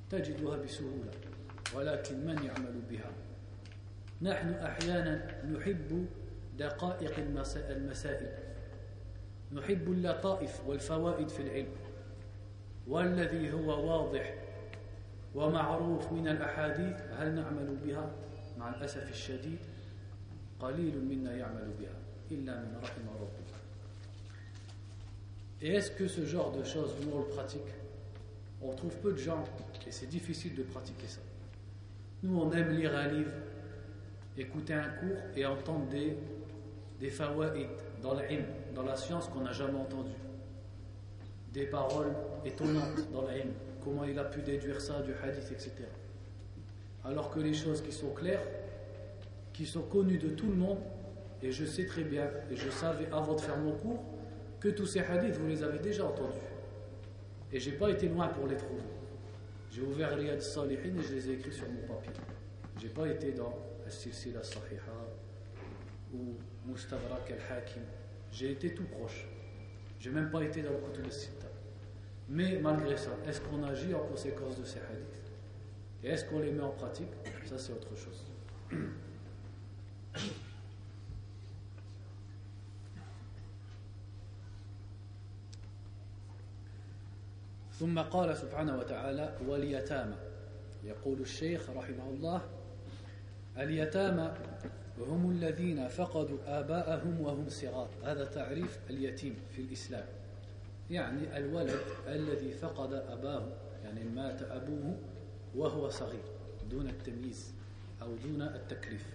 [0.10, 1.12] تجدها بسهولة
[1.76, 3.12] ولكن من يعمل بها؟
[4.22, 6.06] نحن أحيانا نحب
[6.58, 7.20] دقائق
[7.70, 8.30] المسائل.
[9.51, 11.76] نحب اللطائف والفوائد في العلم.
[12.88, 14.34] والذي هو واضح
[15.36, 18.12] ومعروف من الأحاديث هل نعمل بها؟
[18.64, 19.59] مع الأسف الشديد
[20.61, 21.99] قليل منا يعمل بها
[22.31, 23.51] إلا من رحم ربه
[25.62, 27.70] Et est-ce que ce genre de choses, nous on le pratique
[28.62, 29.45] On trouve peu de gens
[29.87, 31.20] et c'est difficile de pratiquer ça.
[32.22, 33.33] Nous on aime lire un livre,
[34.39, 36.16] écouter un cours et entendre des,
[36.99, 37.68] des fawaïd
[38.03, 40.12] dans l'ilm, dans la science qu'on n'a jamais entendu.
[41.53, 42.14] Des paroles
[42.45, 43.53] étonnantes dans l'ilm,
[43.85, 45.72] comment il a pu déduire ça du hadith, etc.
[47.06, 48.41] Alors que les choses qui sont claires,
[49.53, 50.80] qui sont connues de tout le monde,
[51.41, 54.03] et je sais très bien, et je savais avant de faire mon cours,
[54.60, 56.39] que tous ces hadiths, vous les avez déjà entendus.
[57.51, 58.82] Et j'ai pas été loin pour les trouver.
[59.72, 62.14] J'ai ouvert Riyad Salihin et je les ai écrits sur mon papier.
[62.82, 63.53] J'ai pas été dans
[63.86, 65.06] Al-Silsila Sahiha
[66.14, 66.36] ou
[66.66, 67.84] Mustadrak al-Hakim.
[68.32, 69.28] J'ai été tout proche.
[69.99, 71.47] J'ai même pas été dans le Kutub al-Sitta.
[72.30, 75.24] Mais malgré ça, est-ce qu'on agit en conséquence de ces hadiths?
[76.05, 77.11] Et est-ce qu'on les met en pratique
[77.45, 78.24] Ça, c'est autre chose.
[87.81, 90.16] ثم قال سبحانه وتعالى واليتامى
[90.85, 92.41] يقول الشيخ رحمه الله
[93.59, 94.35] اليتامى
[94.99, 100.05] هم الذين فقدوا آباءهم وهم صغار هذا تعريف اليتيم في الإسلام
[100.91, 103.49] يعني الولد الذي فقد أباه
[103.85, 104.97] يعني مات أبوه
[105.56, 106.24] وهو صغير
[106.72, 107.53] دون التمييز
[108.01, 109.06] أو دون التكليف.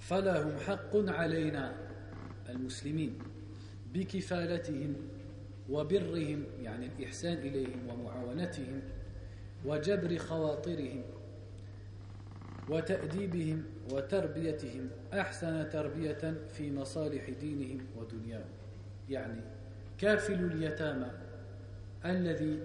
[0.00, 1.74] فلهم حق علينا
[2.48, 3.18] المسلمين
[3.94, 4.96] بكفالتهم
[5.70, 8.82] وبرهم يعني الإحسان إليهم ومعاونتهم
[9.64, 11.02] وجبر خواطرهم
[12.68, 18.50] وتأديبهم وتربيتهم أحسن تربية في مصالح دينهم ودنياهم.
[19.10, 19.40] يعني
[19.98, 21.27] كافل اليتامى
[22.04, 22.58] الذي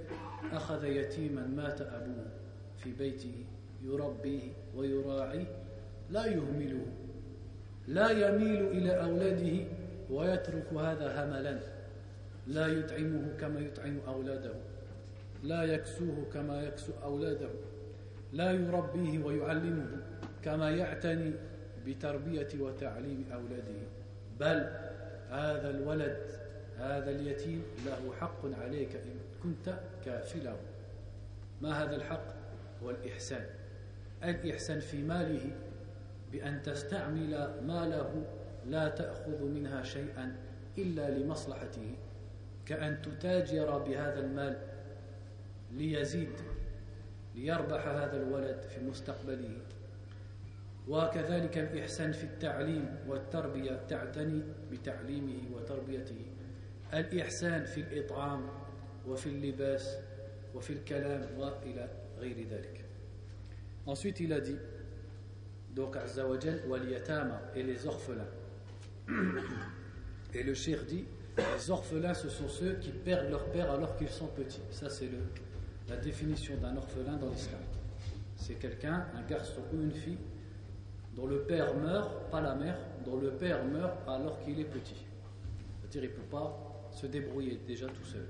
[0.52, 2.26] أخذ يتيما مات أبوه
[2.78, 3.46] في بيته
[3.84, 4.42] يربيه
[4.76, 5.46] ويراعيه
[6.10, 6.86] لا يهمله
[7.88, 9.66] لا يميل إلى أولاده
[10.10, 11.60] ويترك هذا هملا
[12.48, 14.54] لا يطعمه كما يطعم أولاده
[15.44, 17.50] لا يكسوه كما يكسو أولاده
[18.34, 19.88] لا يربيه ويعلمه
[20.44, 21.32] كما يعتني
[21.88, 23.82] بتربية وتعليم أولاده
[24.40, 24.70] بل
[25.30, 26.18] هذا الولد
[26.78, 30.58] هذا اليتيم له حق عليك إن كنت كافله.
[31.62, 32.26] ما هذا الحق؟
[32.84, 33.46] هو الإحسان.
[34.24, 35.52] الإحسان في ماله
[36.32, 38.26] بأن تستعمل ماله
[38.66, 40.36] لا تأخذ منها شيئا
[40.78, 41.96] إلا لمصلحته
[42.66, 44.58] كأن تتاجر بهذا المال
[45.72, 46.34] ليزيد
[47.36, 49.58] ليربح هذا الولد في مستقبله.
[50.88, 54.42] وكذلك الإحسان في التعليم والتربية تعتني
[54.72, 56.26] بتعليمه وتربيته.
[56.94, 58.63] الإحسان في الإطعام
[59.09, 59.99] وفي اللباس
[60.55, 62.85] وفي الكلام وإلى غير ذلك
[63.87, 64.59] Ensuite, il a dit,
[65.75, 66.61] donc Azza wa Jal,
[67.57, 68.29] et les orphelins.
[70.35, 71.07] Et le shir dit,
[71.39, 74.61] les orphelins, ce sont ceux qui perdent leur père alors qu'ils sont petits.
[74.71, 75.09] Ça, c'est
[75.89, 77.63] la définition d'un orphelin dans l'islam.
[78.37, 80.19] C'est quelqu'un, un garçon ou une fille,
[81.17, 85.07] dont le père meurt, pas la mère, dont le père meurt alors qu'il est petit.
[85.81, 88.27] C'est-à-dire, il ne peut pas se débrouiller déjà tout seul.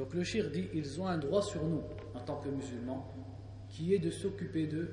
[0.00, 1.82] Donc le shir dit, ils ont un droit sur nous,
[2.14, 3.06] en tant que musulmans,
[3.68, 4.88] qui est de s'occuper d'eux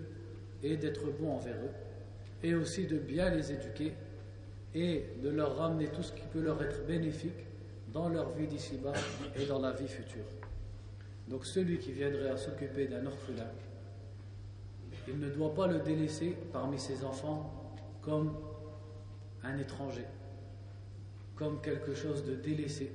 [0.61, 1.71] et d'être bon envers eux,
[2.43, 3.93] et aussi de bien les éduquer
[4.75, 7.45] et de leur ramener tout ce qui peut leur être bénéfique
[7.93, 8.91] dans leur vie d'ici-bas
[9.37, 10.25] et dans la vie future.
[11.29, 13.47] Donc celui qui viendrait à s'occuper d'un orphelin,
[15.07, 18.33] il ne doit pas le délaisser parmi ses enfants comme
[19.41, 20.03] un étranger,
[21.37, 22.91] comme quelque chose de délaissé,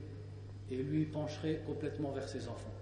[0.71, 2.73] et lui pencherait complètement vers ses enfants.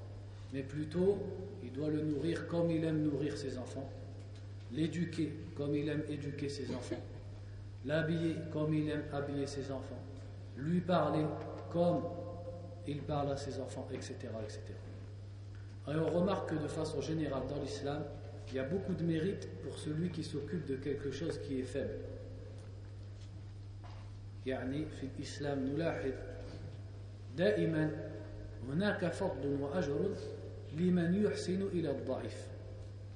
[0.54, 1.18] Mais plutôt,
[1.64, 3.90] il doit le nourrir comme il aime nourrir ses enfants,
[4.72, 7.02] l'éduquer comme il aime éduquer ses enfants,
[7.86, 10.02] l'habiller comme il aime habiller ses enfants,
[10.58, 11.26] lui parler
[11.72, 12.04] comme
[12.88, 14.16] il parle à ses enfants, etc.
[14.44, 14.62] etc.
[15.88, 18.04] Et on remarque que de façon générale dans l'islam,
[18.48, 21.64] il y a beaucoup de mérite pour celui qui s'occupe de quelque chose qui est
[21.64, 22.00] faible.
[24.46, 26.14] يعني في الإسلام نلاحظ
[27.37, 28.11] دائما
[28.69, 30.11] هناك فضل وأجر
[30.73, 32.47] لمن يحسن إلى الضعيف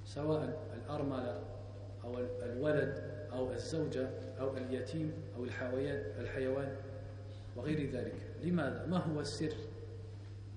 [0.05, 1.41] سواء الأرملة
[2.05, 4.11] أو الولد أو الزوجة
[4.41, 6.77] أو اليتيم أو الحيوان الحيوان
[7.57, 9.55] وغير ذلك لماذا؟ ما هو السر؟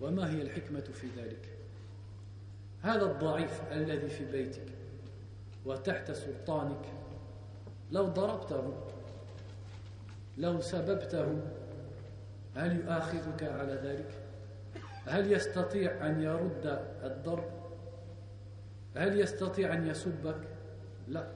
[0.02, 1.58] وما هي الحكمة في ذلك؟
[2.82, 4.66] هذا الضعيف الذي في بيتك
[5.66, 6.86] وتحت سلطانك
[7.92, 8.74] لو ضربته
[10.38, 11.42] لو سببته
[12.58, 14.12] هل يؤاخذك على ذلك؟
[15.06, 17.50] هل يستطيع أن يرد الضرب؟
[18.96, 20.36] هل يستطيع أن يسبك؟
[21.08, 21.28] لا.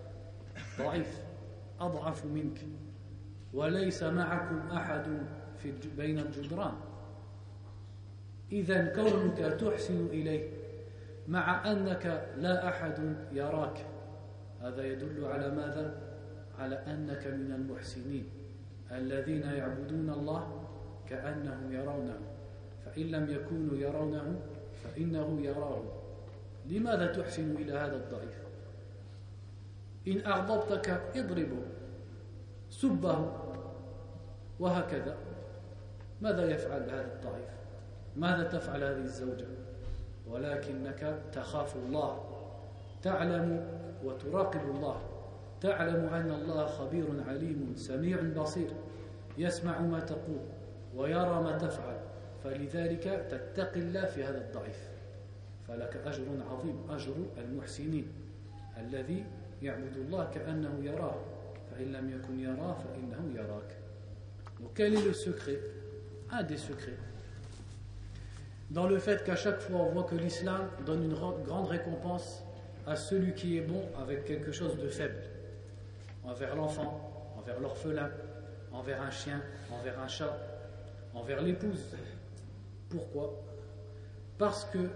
[0.80, 1.22] ضعيف.
[1.80, 2.60] أضعف منك.
[3.54, 5.06] وليس معكم أحد
[5.58, 6.74] في بين الجدران.
[8.52, 10.50] إذا كونك تحسن إليه
[11.28, 13.86] مع أنك لا أحد يراك.
[14.62, 16.02] هذا يدل على ماذا؟
[16.60, 18.30] على أنك من المحسنين.
[18.92, 20.61] الذين يعبدون الله
[21.10, 22.20] كأنهم يرونه.
[22.86, 24.40] فإن لم يكونوا يرونه
[24.84, 25.84] فإنه يراه.
[26.66, 28.42] لماذا تحسن إلى هذا الضعيف؟
[30.08, 31.62] إن أغضبتك اضربه
[32.70, 33.32] سبه
[34.60, 35.18] وهكذا.
[36.22, 37.50] ماذا يفعل هذا الضعيف؟
[38.16, 39.48] ماذا تفعل هذه الزوجة؟
[40.30, 42.24] ولكنك تخاف الله.
[43.02, 43.68] تعلم
[44.04, 45.02] وتراقب الله.
[45.62, 48.72] تعلم أن الله خبير عليم سميع بصير.
[49.38, 50.40] يسمع ما تقول.
[50.95, 51.97] ويرى ما تفعل
[52.45, 54.89] فلذلك تتقي الله في هذا الضعيف
[55.69, 58.13] فلك أجر عظيم أجر المحسنين
[58.79, 59.25] الذي
[59.63, 61.17] يعبد الله كأنه يراه
[61.71, 63.77] فإن لم يكن يراه فإنه يراك
[64.65, 65.61] وكان est le secret
[66.31, 66.99] Un des secrets
[68.71, 72.43] dans le fait qu'à chaque fois on voit que l'islam donne une grande récompense
[72.87, 75.23] à celui qui est bon avec quelque chose de faible,
[76.25, 78.11] envers l'enfant, envers l'orphelin,
[78.73, 79.41] envers un chien,
[79.73, 80.37] envers un chat,
[81.14, 81.86] envers l'épouse.
[82.90, 83.42] Pourquoi?
[84.38, 84.90] Parce que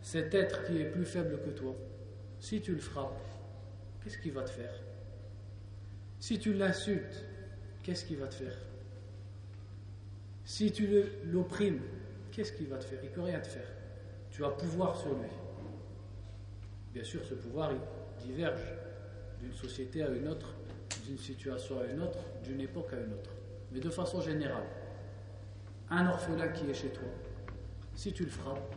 [0.00, 1.74] cet être qui est plus faible que toi,
[2.40, 3.20] si tu le frappes,
[4.02, 4.72] qu'est-ce qu'il va te faire?
[6.18, 7.24] Si tu l'insultes,
[7.82, 8.56] qu'est-ce qu'il va te faire?
[10.44, 10.88] Si tu
[11.24, 11.82] l'opprimes,
[12.30, 13.00] qu'est-ce qu'il va te faire?
[13.02, 13.66] Il ne peut rien te faire.
[14.30, 15.28] Tu as pouvoir sur lui.
[16.94, 17.72] Bien sûr, ce pouvoir
[18.20, 18.72] diverge
[19.40, 20.54] d'une société à une autre,
[21.04, 23.30] d'une situation à une autre, d'une époque à une autre.
[23.72, 24.66] Mais de façon générale,
[25.90, 27.08] un orphelin qui est chez toi,
[27.94, 28.74] si tu le frappes,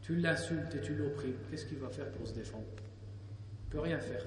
[0.00, 2.64] tu l'insultes et tu l'opprimes, qu'est-ce qu'il va faire pour se défendre?
[2.76, 4.22] Il ne peut rien faire.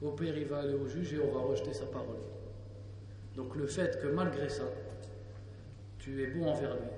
[0.00, 2.20] Au pire, il va aller au juge et on va rejeter sa parole.
[3.36, 4.64] Donc le fait que malgré ça,
[5.98, 6.88] tu es bon envers lui,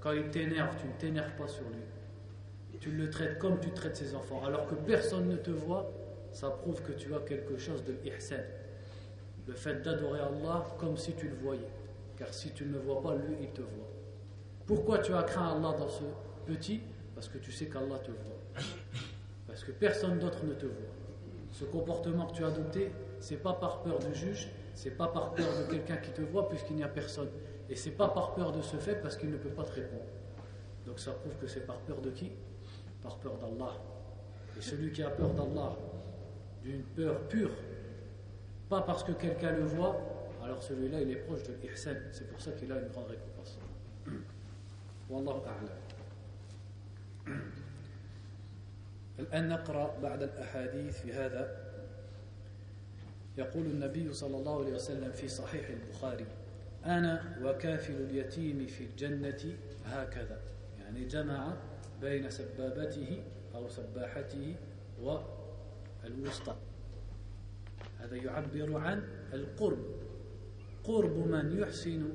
[0.00, 2.78] quand il t'énerve, tu ne t'énerves pas sur lui.
[2.80, 5.90] Tu le traites comme tu traites ses enfants, alors que personne ne te voit,
[6.32, 8.36] ça prouve que tu as quelque chose de ihsan.
[9.46, 11.70] Le fait d'adorer Allah comme si tu le voyais.
[12.16, 13.90] Car si tu ne le vois pas, lui, il te voit.
[14.66, 16.04] Pourquoi tu as craint Allah dans ce
[16.46, 16.80] petit?
[17.14, 18.62] Parce que tu sais qu'Allah te voit.
[19.46, 20.94] Parce que personne d'autre ne te voit.
[21.52, 22.90] Ce comportement que tu as adopté,
[23.20, 26.48] c'est pas par peur du juge, c'est pas par peur de quelqu'un qui te voit
[26.48, 27.30] puisqu'il n'y a personne.
[27.68, 30.04] Et c'est pas par peur de ce fait parce qu'il ne peut pas te répondre.
[30.84, 32.32] Donc ça prouve que c'est par peur de qui?
[33.02, 33.72] Par peur d'Allah.
[34.58, 35.76] Et celui qui a peur d'Allah,
[36.62, 37.50] d'une peur pure,
[38.68, 39.96] pas parce que quelqu'un le voit,
[40.44, 41.96] alors celui-là il est proche de l'ihsan.
[42.12, 43.58] C'est pour ça qu'il a une grande récompense.
[45.10, 45.78] Wallahu a'lam.
[49.18, 51.64] الآن نقرأ بعد الأحاديث في هذا
[53.38, 56.26] يقول النبي صلى الله عليه وسلم في صحيح البخاري
[56.84, 60.40] أنا وكافل اليتيم في الجنة هكذا
[60.78, 61.56] يعني جمع
[62.00, 63.22] بين سبابته
[63.54, 64.56] أو سباحته
[65.02, 66.56] والوسطى
[67.98, 70.03] هذا يعبر عن القرب
[70.84, 72.08] قرب من يحسن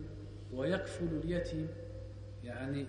[0.53, 1.67] ويكفل اليتيم
[2.43, 2.86] يعني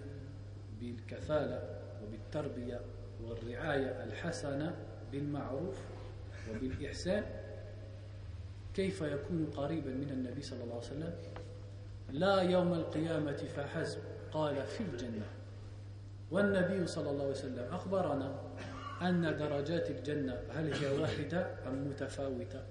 [0.81, 2.81] بالكفالة وبالتربية
[3.25, 4.77] والرعاية الحسنة
[5.13, 5.77] بالمعروف
[6.51, 7.25] وبالإحسان
[8.75, 11.13] كيف يكون قريبا من النبي صلى الله عليه وسلم؟
[12.11, 13.99] لا يوم القيامة فحسب
[14.33, 15.27] قال في الجنة.
[16.31, 18.39] والنبي صلى الله عليه وسلم أخبرنا
[19.03, 22.63] أن درجات الجنة هل هي واحدة أم متفاوتة؟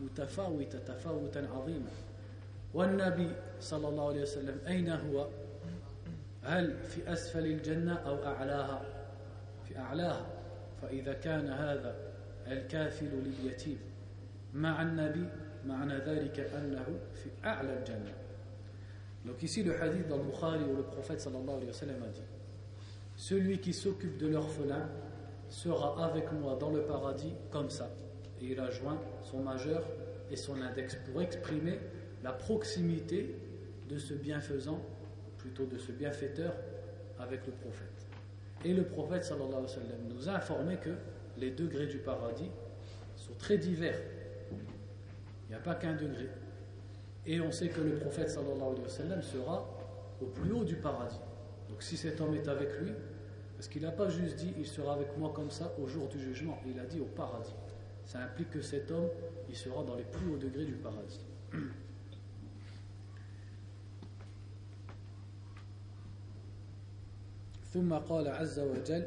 [0.00, 1.90] متفاوتة تفاوتا عظيما.
[2.73, 5.27] والنبي صلى الله عليه وسلم أين هو
[6.43, 8.81] هل في أسفل الجنة أو أعلاها
[9.67, 10.25] في أعلاها
[10.81, 11.95] فإذا كان هذا
[12.47, 13.77] الكافل لليتيم
[14.53, 15.29] مع النبي
[15.65, 18.13] معنى ذلك أنه في أعلى الجنة
[19.23, 22.07] Donc ici le hadith dans le Bukhari où le prophète sallallahu alayhi wa sallam a
[22.07, 22.23] dit
[23.15, 24.89] Celui qui s'occupe de l'orphelin
[25.47, 27.87] sera avec moi dans le paradis comme ça.
[28.41, 29.83] Et il a joint son majeur
[30.31, 31.79] et son index pour exprimer
[32.26, 33.36] la proximité
[33.88, 34.80] de ce bienfaisant,
[35.38, 36.52] plutôt de ce bienfaiteur
[37.20, 38.08] avec le prophète.
[38.64, 40.90] Et le prophète sallallahu alayhi wa nous a informé que
[41.38, 42.50] les degrés du paradis
[43.14, 44.00] sont très divers.
[44.50, 46.28] Il n'y a pas qu'un degré.
[47.26, 49.78] Et on sait que le prophète sallallahu alayhi wa sera
[50.20, 51.20] au plus haut du paradis.
[51.68, 52.90] Donc si cet homme est avec lui,
[53.54, 56.18] parce qu'il n'a pas juste dit il sera avec moi comme ça au jour du
[56.18, 57.54] jugement, il a dit au paradis.
[58.04, 59.10] Ça implique que cet homme,
[59.48, 61.24] il sera dans les plus hauts degrés du paradis.
[67.76, 69.04] ثم قال عز وجل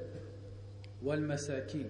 [1.03, 1.89] والمساكين.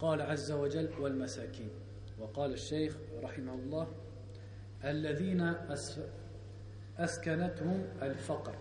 [0.00, 1.70] قال عز وجل والمساكين.
[2.18, 3.88] وقال الشيخ رحمه الله
[4.84, 5.40] الذين
[6.98, 8.54] أسكنتهم الفقر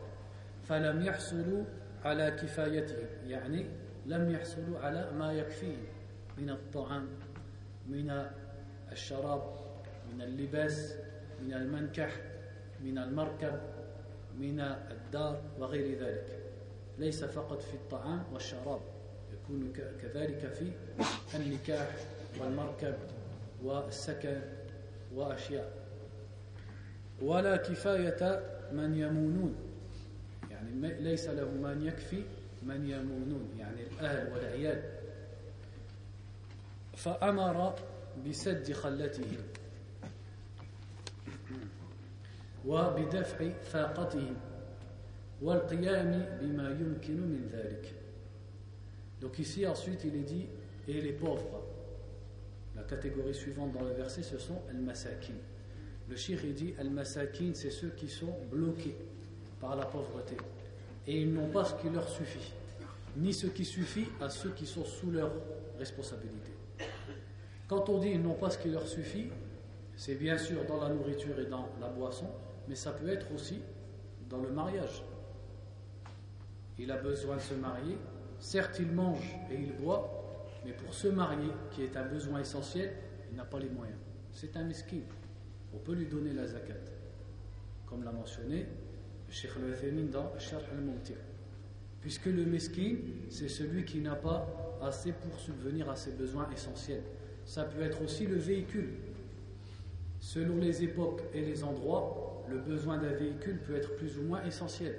[0.64, 1.64] فلم يحصلوا
[2.04, 3.66] على كفايتهم يعني
[4.06, 5.86] لم يحصلوا على ما يكفيهم
[6.38, 7.08] من الطعام
[7.88, 8.30] من
[8.92, 9.59] الشراب
[10.14, 10.93] من اللباس
[11.41, 12.12] من المنكح
[12.84, 13.60] من المركب
[14.39, 16.39] من الدار وغير ذلك.
[16.97, 18.82] ليس فقط في الطعام والشراب
[19.34, 20.72] يكون كذلك في
[21.36, 21.95] النكاح
[22.39, 22.95] والمركب
[23.64, 24.41] والسكن
[25.16, 25.72] وأشياء.
[27.22, 28.41] ولا كفاية
[28.72, 29.55] من يمونون.
[30.51, 32.24] يعني ليس له من يكفي
[32.64, 34.84] من يمونون يعني الأهل والعيال.
[36.95, 37.76] فأمر
[38.28, 39.38] بسد خلتهم.
[42.67, 44.37] وبدفع فاقتهم
[45.43, 47.93] والقيام بما يمكن من ذلك
[49.21, 50.47] Donc ici ensuite il est dit
[50.87, 51.62] et les pauvres.
[52.77, 55.35] La catégorie suivante dans le verset ce sont al-masakin.
[56.11, 58.97] Le shir il dit al-masakin c'est ceux qui sont bloqués
[59.61, 60.37] par la pauvreté
[61.07, 62.53] et ils n'ont pas ce qui leur suffit,
[63.17, 65.33] ni ce qui suffit à ceux qui sont sous leur
[65.79, 66.51] responsabilité.
[67.69, 69.29] Quand on dit ils n'ont pas ce qui leur suffit,
[69.97, 72.27] c'est bien sûr dans la nourriture et dans la boisson,
[72.70, 73.60] mais ça peut être aussi
[74.30, 75.04] dans le mariage.
[76.78, 77.98] Il a besoin de se marier,
[78.40, 82.94] Certes, il mange et il boit, mais pour se marier, qui est un besoin essentiel,
[83.30, 83.98] il n'a pas les moyens.
[84.32, 85.02] C'est un mesquin.
[85.74, 86.74] On peut lui donner la zakat.
[87.86, 88.66] Comme l'a mentionné
[89.28, 89.52] le Cheikh
[90.10, 90.84] dans Sharh al
[92.02, 92.96] Puisque le mesquin,
[93.30, 97.04] c'est celui qui n'a pas assez pour subvenir à ses besoins essentiels.
[97.44, 98.94] ça peut être aussi le véhicule.
[100.22, 104.43] Selon les époques et les endroits, le besoin d'un véhicule peut être plus ou moins
[104.43, 104.95] essentiel.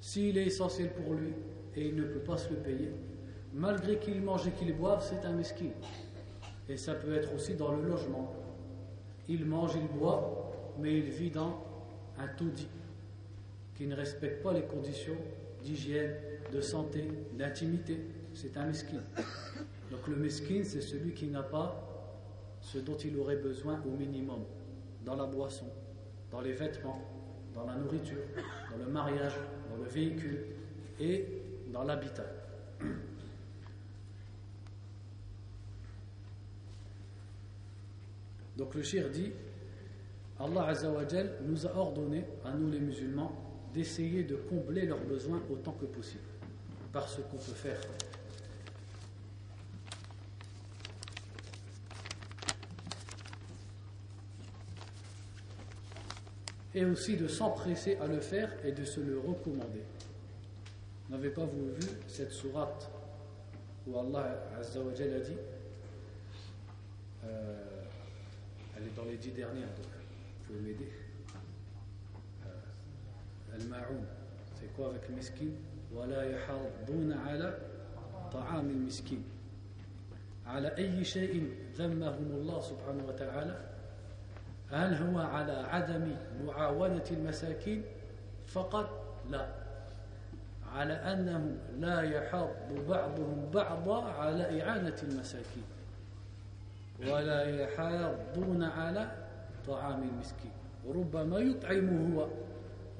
[0.00, 1.32] S'il est essentiel pour lui
[1.76, 2.92] et il ne peut pas se le payer,
[3.52, 5.70] malgré qu'il mange et qu'il boive, c'est un mesquin.
[6.68, 8.34] Et ça peut être aussi dans le logement.
[9.28, 11.62] Il mange, il boit, mais il vit dans
[12.18, 12.68] un taudis
[13.74, 15.16] qui ne respecte pas les conditions
[15.62, 16.14] d'hygiène,
[16.52, 17.98] de santé, d'intimité.
[18.34, 19.02] C'est un mesquin.
[19.90, 21.80] Donc le mesquin, c'est celui qui n'a pas
[22.60, 24.40] ce dont il aurait besoin au minimum
[25.04, 25.66] dans la boisson,
[26.34, 27.00] dans les vêtements,
[27.54, 28.18] dans la nourriture,
[28.72, 29.34] dans le mariage,
[29.70, 30.46] dans le véhicule
[30.98, 31.28] et
[31.72, 32.26] dans l'habitat.
[38.56, 39.30] Donc le shir dit
[40.40, 43.30] Allah Azzawajal nous a ordonné, à nous les musulmans,
[43.72, 46.24] d'essayer de combler leurs besoins autant que possible,
[46.92, 47.78] par ce qu'on peut faire.
[56.75, 59.83] Et aussi de s'empresser à le faire et de se le recommander.
[61.09, 62.91] N'avez-pas vous vu cette sourate
[63.87, 65.37] où Allah Azzawajal a dit
[67.25, 67.55] euh,
[68.77, 70.89] elle est dans les dix dernières, donc vous pouvez m'aider.
[72.45, 74.05] Euh, Al-Ma'oun,
[74.59, 75.49] c'est quoi avec le miskin
[75.95, 77.57] ولا يحاضون على
[78.33, 79.23] طعام المسكين
[80.45, 83.69] على أي شيء ذمهم الله سبحانه وتعالى
[84.70, 87.82] هل هو على عدم معاونة المساكين؟
[88.46, 89.46] فقط لا.
[90.72, 92.48] على أنهم لا يحاض
[92.88, 95.64] بعضهم بعضا على إعانة المساكين
[97.00, 99.10] ولا يحاضون على
[99.66, 100.52] طعام المسكين.
[100.88, 102.28] ربما يطعم هو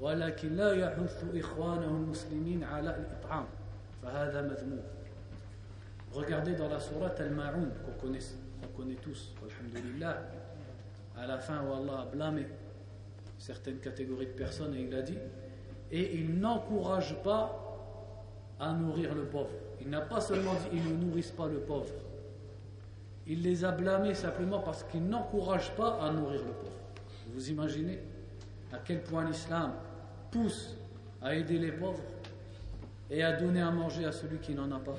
[0.01, 3.45] ولكن لا يحث إخوانه المسلمين على الإطعام
[4.03, 4.83] فهذا مذموم.
[6.13, 8.19] Regardez dans la sourate Al-Ma'oun qu'on connaît,
[8.61, 10.21] qu'on connaît tous, alhamdulillah,
[11.17, 12.45] à la fin où Allah a blâmé
[13.37, 15.17] certaines catégories de personnes et il a dit
[15.91, 17.61] et il n'encourage pas
[18.59, 19.51] à nourrir le pauvre.
[19.81, 21.91] Il n'a pas seulement dit ils ne nourrissent pas le pauvre,
[23.27, 26.71] il les a blâmés simplement parce qu'ils n'encouragent pas à nourrir le pauvre.
[27.33, 27.99] Vous imaginez
[28.71, 29.73] à quel point l'islam
[30.31, 30.75] pousse
[31.21, 32.03] à aider les pauvres
[33.09, 34.97] et à donner à manger à celui qui n'en a pas.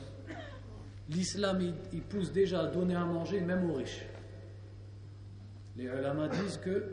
[1.08, 1.60] L'islam,
[1.92, 4.04] il, pousse déjà à donner à manger même aux riches.
[5.76, 6.84] Les ulama disent que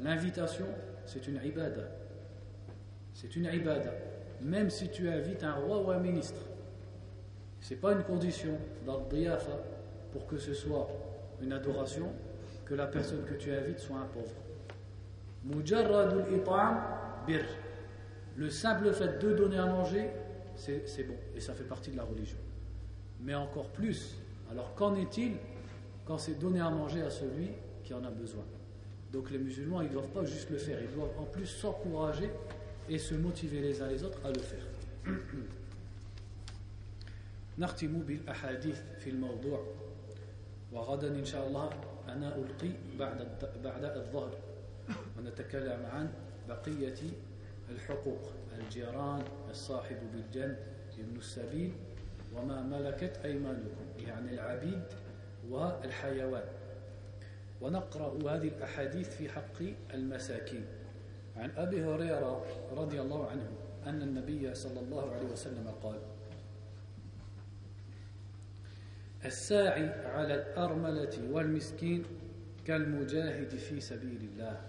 [0.00, 0.66] l'invitation,
[1.04, 1.88] c'est une ibada.
[3.12, 3.92] C'est une ibada.
[4.40, 6.40] Même si tu invites un roi ou un ministre,
[7.70, 9.58] n'est pas une condition d'ad-diyafa
[10.12, 10.88] pour que ce soit
[11.42, 12.12] une adoration
[12.64, 14.34] que la personne que tu invites soit un pauvre.
[17.26, 17.44] Bir.
[18.36, 20.10] Le simple fait de donner à manger,
[20.56, 22.38] c'est bon et ça fait partie de la religion.
[23.20, 24.16] Mais encore plus,
[24.50, 25.36] alors qu'en est-il
[26.05, 27.49] quand c'est donner à manger à celui
[27.83, 28.43] qui en a besoin
[29.11, 32.29] Donc les musulmans, ils ne doivent pas juste le faire, ils doivent en plus s'encourager
[32.87, 34.65] et se motiver les uns les autres à le faire.
[37.59, 39.65] نختم بالأحاديث في الموضوع
[40.73, 41.69] وغدا إن شاء الله
[42.07, 43.27] أنا ألقي بعد
[43.63, 44.31] بعد الظهر
[45.17, 46.09] ونتكلم عن
[46.49, 46.99] بقية
[47.69, 50.57] الحقوق الجيران الصاحب بالجنب
[50.99, 51.71] ابن السبيل
[52.35, 54.83] وما ملكت أيمانكم يعني العبيد
[55.50, 56.44] والحيوان.
[57.60, 59.62] ونقرأ هذه الأحاديث في حق
[59.94, 60.66] المساكين.
[61.36, 62.44] عن أبي هريرة
[62.76, 63.48] رضي الله عنه
[63.86, 65.98] أن النبي صلى الله عليه وسلم قال
[69.24, 72.04] الساعي على الأرملة والمسكين
[72.64, 74.60] كالمجاهد في سبيل الله.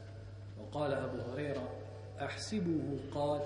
[0.60, 1.70] وقال أبو هريرة
[2.22, 3.42] أحسبه قال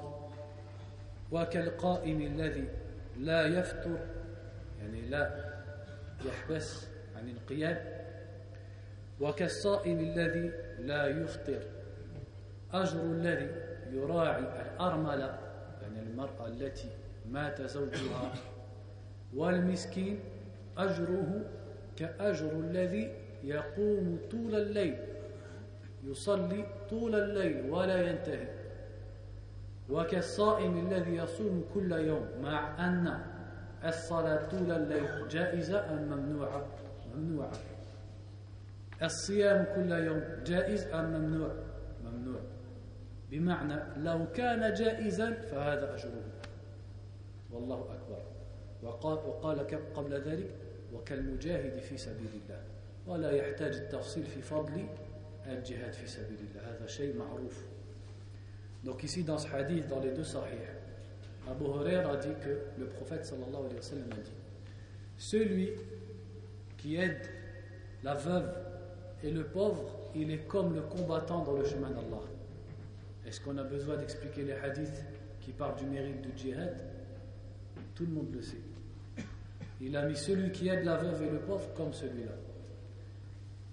[1.31, 2.67] وكالقائم الذي
[3.17, 3.99] لا يفتر
[4.81, 5.53] يعني لا
[6.25, 6.87] يحبس
[7.19, 7.77] عن القيام
[9.21, 11.61] وكالصائم الذي لا يفطر.
[12.73, 13.49] أجر الذي
[13.91, 15.39] يراعي الأرملة
[15.81, 16.89] يعني المرأة التي
[17.31, 18.33] مات زوجها
[19.35, 20.19] والمسكين
[20.77, 21.41] أجره
[21.97, 23.13] كأجر الذي
[23.43, 24.97] يقوم طول الليل
[26.03, 28.47] يصلي طول الليل ولا ينتهي.
[29.89, 33.19] وكالصائم الذي يصوم كل يوم مع أن
[33.85, 36.65] الصلاة طول الليل جائزة أم ممنوعة؟
[37.19, 37.51] ممنوعة
[39.03, 41.53] الصيام كل يوم جائز أم ممنوع؟
[42.03, 42.41] ممنوع.
[43.31, 46.23] بمعنى لو كان جائزا فهذا أجره.
[47.51, 48.21] والله أكبر.
[48.83, 49.59] وقال, وقال
[49.95, 50.55] قبل ذلك
[50.93, 52.61] وكالمجاهد في سبيل الله.
[53.07, 54.85] ولا يحتاج التفصيل في فضل
[55.47, 56.75] الجهاد في سبيل الله.
[56.75, 57.63] هذا شيء معروف.
[58.83, 60.57] Donc ici dans ce hadith, dans les deux sahih,
[61.49, 64.31] Abu Huraira dit que le prophète sallallahu alayhi wa sallam a dit
[65.17, 65.71] Celui
[66.81, 67.29] qui aide
[68.03, 68.49] la veuve
[69.23, 72.23] et le pauvre, il est comme le combattant dans le chemin d'Allah.
[73.25, 75.05] Est-ce qu'on a besoin d'expliquer les hadiths
[75.41, 76.81] qui parlent du mérite du djihad?
[77.95, 78.61] Tout le monde le sait.
[79.81, 82.31] Il a mis celui qui aide la veuve et le pauvre comme celui-là.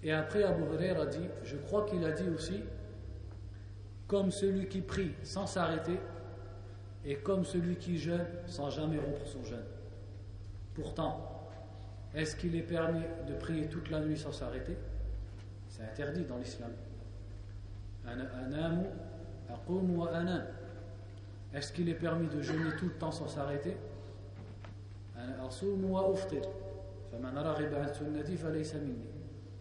[0.03, 2.61] Et après, Abu Huraira a dit, je crois qu'il a dit aussi,
[4.07, 5.97] comme celui qui prie sans s'arrêter
[7.05, 9.65] et comme celui qui jeûne sans jamais rompre son jeûne.
[10.75, 11.26] Pourtant,
[12.15, 14.77] est-ce qu'il est permis de prier toute la nuit sans s'arrêter?
[15.67, 16.71] C'est interdit dans l'islam.
[21.53, 23.75] Est-ce qu'il est permis de jeûner tout le temps sans s'arrêter?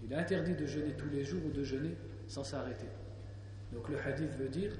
[0.02, 1.96] Il est interdit de jeûner tous les jours ou de jeûner
[2.28, 2.88] sans s'arrêter.
[3.72, 4.72] Donc le hadith veut dire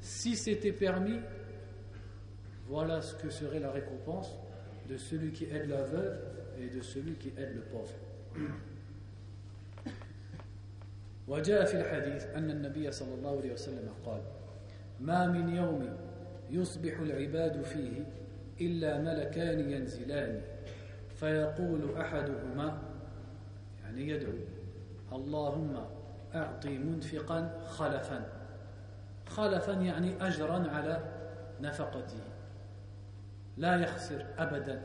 [0.00, 1.18] si c'était permis,
[2.66, 4.36] voilà ce que serait la récompense
[4.88, 6.18] de celui qui aide la veuve
[6.60, 7.94] et de celui qui aide le pauvre.
[11.28, 14.20] وجاء في الحديث أن النبي صلى الله عليه وسلم قال
[15.00, 15.96] ما من يوم
[16.50, 18.04] يصبح العباد فيه
[18.60, 20.40] إلا ملكان ينزلان.
[21.16, 22.82] فيقول أحدهما
[23.82, 24.32] يعني يدعو
[25.12, 25.84] اللهم
[26.34, 28.32] أعطي منفقا خلفا.
[29.26, 31.04] خلفا يعني أجرا على
[31.60, 32.20] نفقته.
[33.56, 34.82] لا يخسر أبدا.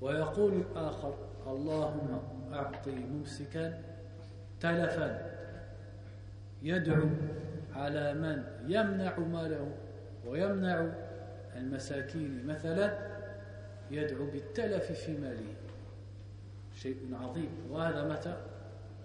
[0.00, 1.14] ويقول الآخر
[1.46, 2.20] اللهم
[2.52, 3.82] أعطي ممسكا
[4.60, 5.38] تلفا
[6.62, 7.08] يدعو
[7.74, 9.74] على من يمنع ماله
[10.26, 10.86] ويمنع
[11.56, 12.98] المساكين مثلا
[13.90, 15.54] يدعو بالتلف في ماله.
[16.74, 17.50] شيء عظيم.
[17.70, 18.36] وهذا متى؟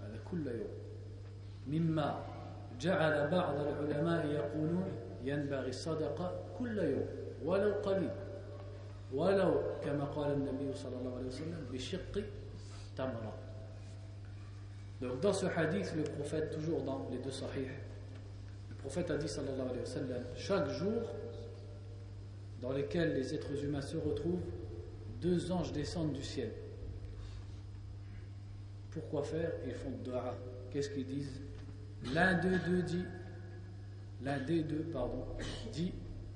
[0.02, 0.74] هذا كل يوم.
[1.68, 2.20] مما
[2.80, 4.92] جعل بعض العلماء يقولون
[5.24, 7.06] ينبغي الصدقة كل يوم
[7.46, 8.10] ولو قليل.
[9.13, 12.25] ولو كما قال النبي صلى الله عليه وسلم بشق
[12.97, 13.35] تمرة
[15.01, 17.69] Donc dans ce hadith, le prophète, toujours dans les deux sahih,
[18.69, 21.03] le prophète a dit sallallahu alayhi wa sallam, chaque jour
[22.61, 24.43] dans lequel les êtres humains se retrouvent,
[25.21, 26.51] deux anges descendent du ciel.
[28.91, 30.35] Pourquoi faire Ils font dua.
[30.73, 31.41] Qu'est-ce qu'ils disent
[32.13, 33.05] L'un d'eux deux dit,
[34.23, 35.25] l'un des deux, pardon,
[35.73, 35.93] dit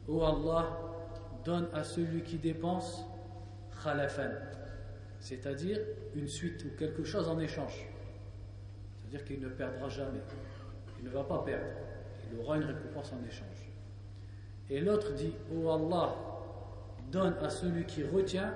[0.06, 0.85] Oh Allah,
[1.47, 3.05] donne à celui qui dépense
[3.81, 4.31] khalafan,
[5.21, 5.79] c'est-à-dire
[6.13, 7.87] une suite ou quelque chose en échange.
[8.97, 10.19] C'est-à-dire qu'il ne perdra jamais.
[10.99, 11.71] Il ne va pas perdre.
[12.29, 13.71] Il aura une récompense en échange.
[14.69, 16.15] Et l'autre dit Oh Allah,
[17.09, 18.53] donne à celui qui retient,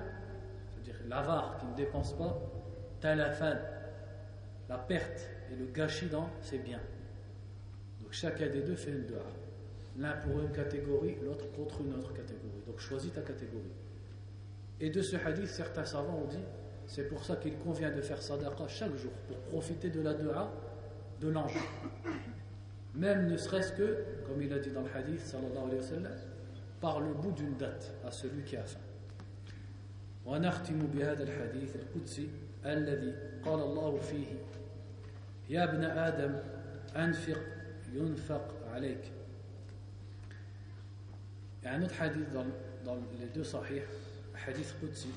[0.68, 2.38] c'est-à-dire l'avare qui ne dépense pas,
[3.00, 3.56] talafan,
[4.68, 6.82] la perte et le gâchis dans ses biens.
[8.02, 9.24] Donc chacun des deux fait une dua.
[9.96, 12.41] L'un pour une catégorie, l'autre contre une autre catégorie.
[12.65, 13.71] Donc choisis ta catégorie.
[14.79, 16.43] Et de ce hadith, certains savants ont dit
[16.85, 20.51] c'est pour ça qu'il convient de faire sadaqa chaque jour, pour profiter de la dua
[21.19, 21.57] de l'ange.
[22.95, 26.13] Même ne serait-ce que, comme il a dit dans le hadith, sallallahu alayhi wa sallam,
[26.79, 28.79] par le bout d'une date à celui qui a faim.
[30.27, 32.29] ونختم بهذا الحديث القدسي
[32.65, 33.13] الذي
[33.45, 34.27] قال الله فيه
[35.49, 36.35] يا ابن آدم
[36.95, 37.39] أنفق
[37.93, 39.20] ينفق عليك Il y a
[41.64, 42.44] un autre hadith dans,
[42.84, 43.82] dans les deux sahih,
[44.46, 45.08] hadith Qudsi,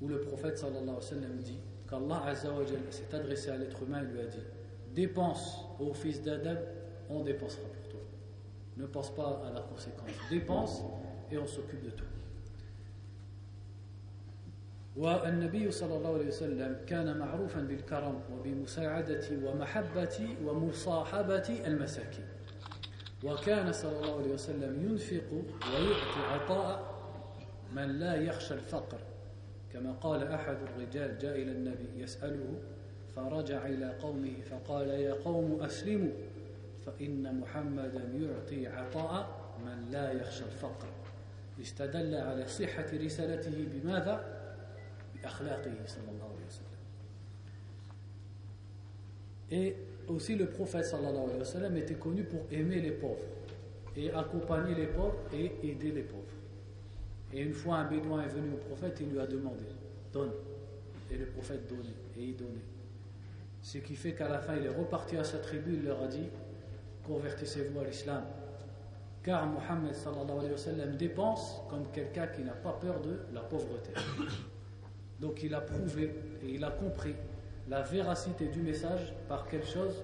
[0.00, 1.58] où le prophète sallallahu alayhi wa sallam dit
[1.88, 4.42] qu'Allah azza wa s'est adressé à l'être humain et lui a dit
[4.94, 6.56] Dépense au fils d'Adam,
[7.08, 8.00] on dépensera pour toi.
[8.76, 10.10] Ne pense pas à la conséquence.
[10.30, 10.82] Dépense
[11.30, 12.04] et on s'occupe de tout.
[14.96, 22.24] والنبي صلى الله عليه وسلم كان معروفا بالكرم وبمساعدة ومحبة ومصاحبة المساكين
[23.24, 25.32] وكان صلى الله عليه وسلم ينفق
[25.72, 26.94] ويعطي عطاء
[27.72, 28.98] من لا يخشى الفقر.
[29.72, 32.54] كما قال أحد الرجال جاء إلى النبي يسأله
[33.16, 36.12] فرجع إلى قومه فقال يا قوم أسلموا
[36.86, 40.88] فإن محمدا يعطي عطاء من لا يخشى الفقر.
[41.60, 44.40] استدل على صحة رسالته بماذا؟
[45.14, 46.70] بأخلاقه صلى الله عليه وسلم.
[49.52, 53.24] Et aussi le prophète sallallahu alayhi wa était connu pour aimer les pauvres
[53.96, 56.24] et accompagner les pauvres et aider les pauvres.
[57.32, 59.64] Et une fois un bédouin est venu au prophète, il lui a demandé,
[60.12, 60.32] donne.
[61.10, 62.64] Et le prophète donnait, et il donnait.
[63.62, 66.06] Ce qui fait qu'à la fin, il est reparti à sa tribu, il leur a
[66.06, 66.28] dit,
[67.06, 68.24] convertissez-vous à l'islam.
[69.22, 73.92] Car Mohammed sallallahu alayhi wa dépense comme quelqu'un qui n'a pas peur de la pauvreté.
[75.20, 77.14] Donc il a prouvé et il a compris
[77.69, 80.03] la véracité du message par quelque chose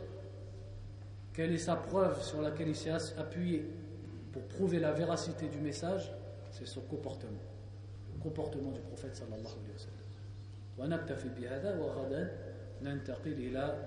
[1.33, 3.65] Quelle est sa preuve sur laquelle il s'est appuyé
[4.31, 6.11] pour prouver la véracité du message
[6.51, 7.45] C'est son comportement,
[8.13, 10.01] le comportement du prophète sallallahu alayhi wa sallam.
[10.79, 12.31] ونكتفي بهذا وغدا
[12.81, 13.77] ننتقل إلى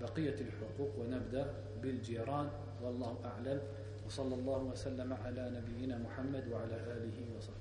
[0.00, 2.48] بقية الحقوق ونبدأ بالجيران
[2.82, 3.60] والله أعلم
[4.06, 7.59] وصلى الله وسلم على نبينا محمد وعلى آله وصحبه